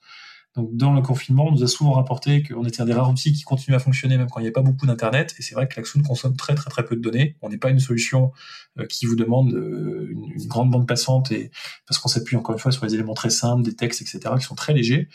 [0.57, 3.31] Donc, dans le confinement, on nous a souvent rapporté qu'on était un des rares outils
[3.31, 5.35] qui continue à fonctionner même quand il n'y a pas beaucoup d'Internet.
[5.37, 7.37] Et c'est vrai que Klaxoon consomme très, très, très peu de données.
[7.43, 8.31] On n'est pas une solution
[8.79, 11.51] euh, qui vous demande euh, une, grande bande passante et
[11.87, 14.45] parce qu'on s'appuie encore une fois sur les éléments très simples, des textes, etc., qui
[14.45, 15.09] sont très légers.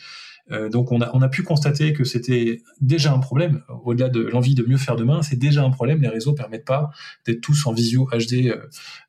[0.50, 4.20] Euh, donc on a, on a pu constater que c'était déjà un problème, au-delà de
[4.20, 6.90] l'envie de mieux faire demain, c'est déjà un problème, les réseaux permettent pas
[7.26, 8.48] d'être tous en visio HD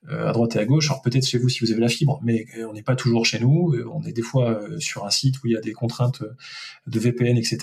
[0.10, 0.90] euh, à droite et à gauche.
[0.90, 3.26] Alors peut-être chez vous si vous avez la fibre, mais euh, on n'est pas toujours
[3.26, 6.24] chez nous, on est des fois sur un site où il y a des contraintes
[6.88, 7.60] de VPN, etc.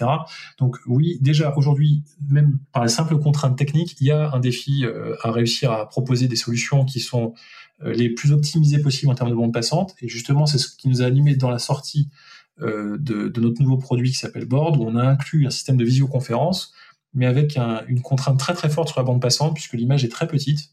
[0.58, 4.84] Donc oui, déjà aujourd'hui, même par les simples contraintes techniques, il y a un défi
[5.22, 7.34] à réussir à proposer des solutions qui sont
[7.82, 11.02] les plus optimisées possibles en termes de bande passante, et justement c'est ce qui nous
[11.02, 12.29] a animé dans la sortie euh,
[12.60, 15.84] de, de, notre nouveau produit qui s'appelle Board, où on a inclus un système de
[15.84, 16.72] visioconférence,
[17.14, 20.08] mais avec un, une contrainte très très forte sur la bande passante, puisque l'image est
[20.08, 20.70] très petite.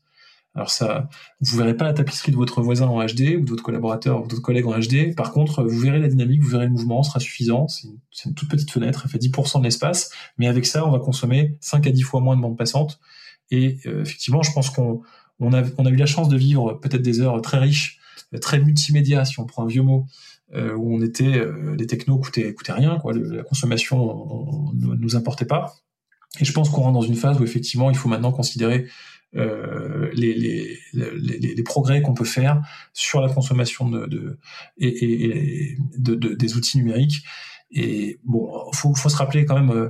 [0.57, 1.07] Alors ça,
[1.39, 4.27] vous verrez pas la tapisserie de votre voisin en HD ou de votre collaborateur ou
[4.27, 5.15] de votre collègue en HD.
[5.15, 7.67] Par contre, vous verrez la dynamique, vous verrez le mouvement, ce sera suffisant.
[7.67, 7.87] C'est
[8.25, 11.57] une, toute petite fenêtre, elle fait 10% de l'espace, mais avec ça, on va consommer
[11.61, 12.99] 5 à 10 fois moins de bande passante.
[13.51, 15.03] Et euh, effectivement, je pense qu'on
[15.39, 17.99] on a eu la chance de vivre peut-être des heures très riches,
[18.41, 20.05] très multimédia, si on prend un vieux mot,
[20.53, 21.41] où on était,
[21.77, 25.75] les technos coûtaient, coûtaient rien, quoi, la consommation ne nous importait pas.
[26.39, 28.87] Et je pense qu'on rentre dans une phase où effectivement, il faut maintenant considérer
[29.35, 32.61] euh, les, progrès qu'on peut faire
[32.93, 34.39] sur la consommation de,
[34.77, 37.23] des outils numériques.
[37.69, 39.89] Et bon, faut, faut se rappeler quand même euh,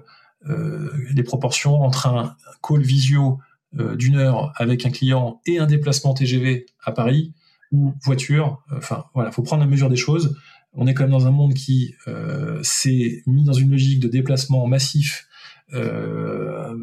[0.50, 3.40] euh les proportions entre un call visio
[3.78, 7.34] euh, d'une heure avec un client et un déplacement TGV à Paris
[7.72, 8.64] ou voiture.
[8.76, 10.38] Enfin, voilà, faut prendre la mesure des choses.
[10.74, 14.08] On est quand même dans un monde qui euh, s'est mis dans une logique de
[14.08, 15.28] déplacement massif
[15.74, 16.76] euh,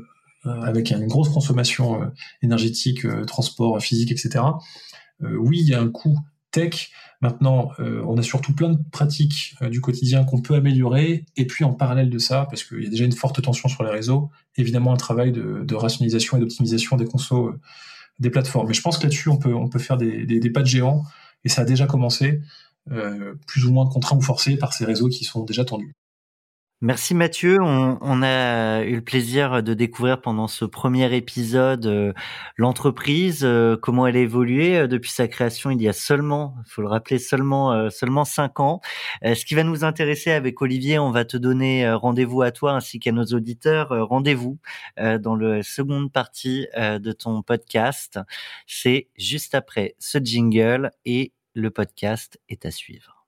[0.47, 2.07] euh, avec une grosse consommation euh,
[2.43, 4.45] énergétique, euh, transport physique, etc.
[5.21, 6.19] oui, il y a un coût
[6.51, 6.91] tech.
[7.23, 11.25] Maintenant, on a surtout plein de pratiques du quotidien qu'on peut améliorer.
[11.37, 13.83] Et puis en parallèle de ça, parce qu'il y a déjà une forte tension sur
[13.85, 17.55] les réseaux, évidemment un travail de, rationalisation et d'optimisation des consos
[18.19, 18.69] des plateformes.
[18.69, 21.05] Mais je pense que là-dessus, on peut, on peut faire des, des, pas de géants.
[21.45, 22.41] Et ça a déjà commencé,
[23.47, 25.95] plus ou moins contraint ou forcé par ces réseaux qui sont déjà tendus.
[26.85, 27.63] Merci Mathieu.
[27.63, 32.13] On, a eu le plaisir de découvrir pendant ce premier épisode euh,
[32.59, 36.83] l'entreprise, euh, comment elle a évolué euh, depuis sa création il y a seulement, faut
[36.83, 38.83] le rappeler, seulement seulement cinq ans.
[39.23, 42.99] ce qui va nous intéresser avec Olivier, on va te donner rendez-vous à toi ainsi
[42.99, 43.89] qu'à nos auditeurs.
[44.07, 44.59] rendez-vous
[44.99, 48.21] dans la seconde partie de ton podcast.
[48.67, 53.25] C'est juste après ce jingle et le podcast est à suivre.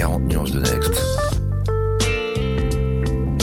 [0.00, 0.94] 40 nuances de Next.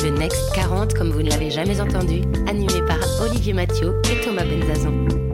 [0.03, 4.43] Le Next 40, comme vous ne l'avez jamais entendu, animé par Olivier Mathieu et Thomas
[4.43, 5.26] Benzazon.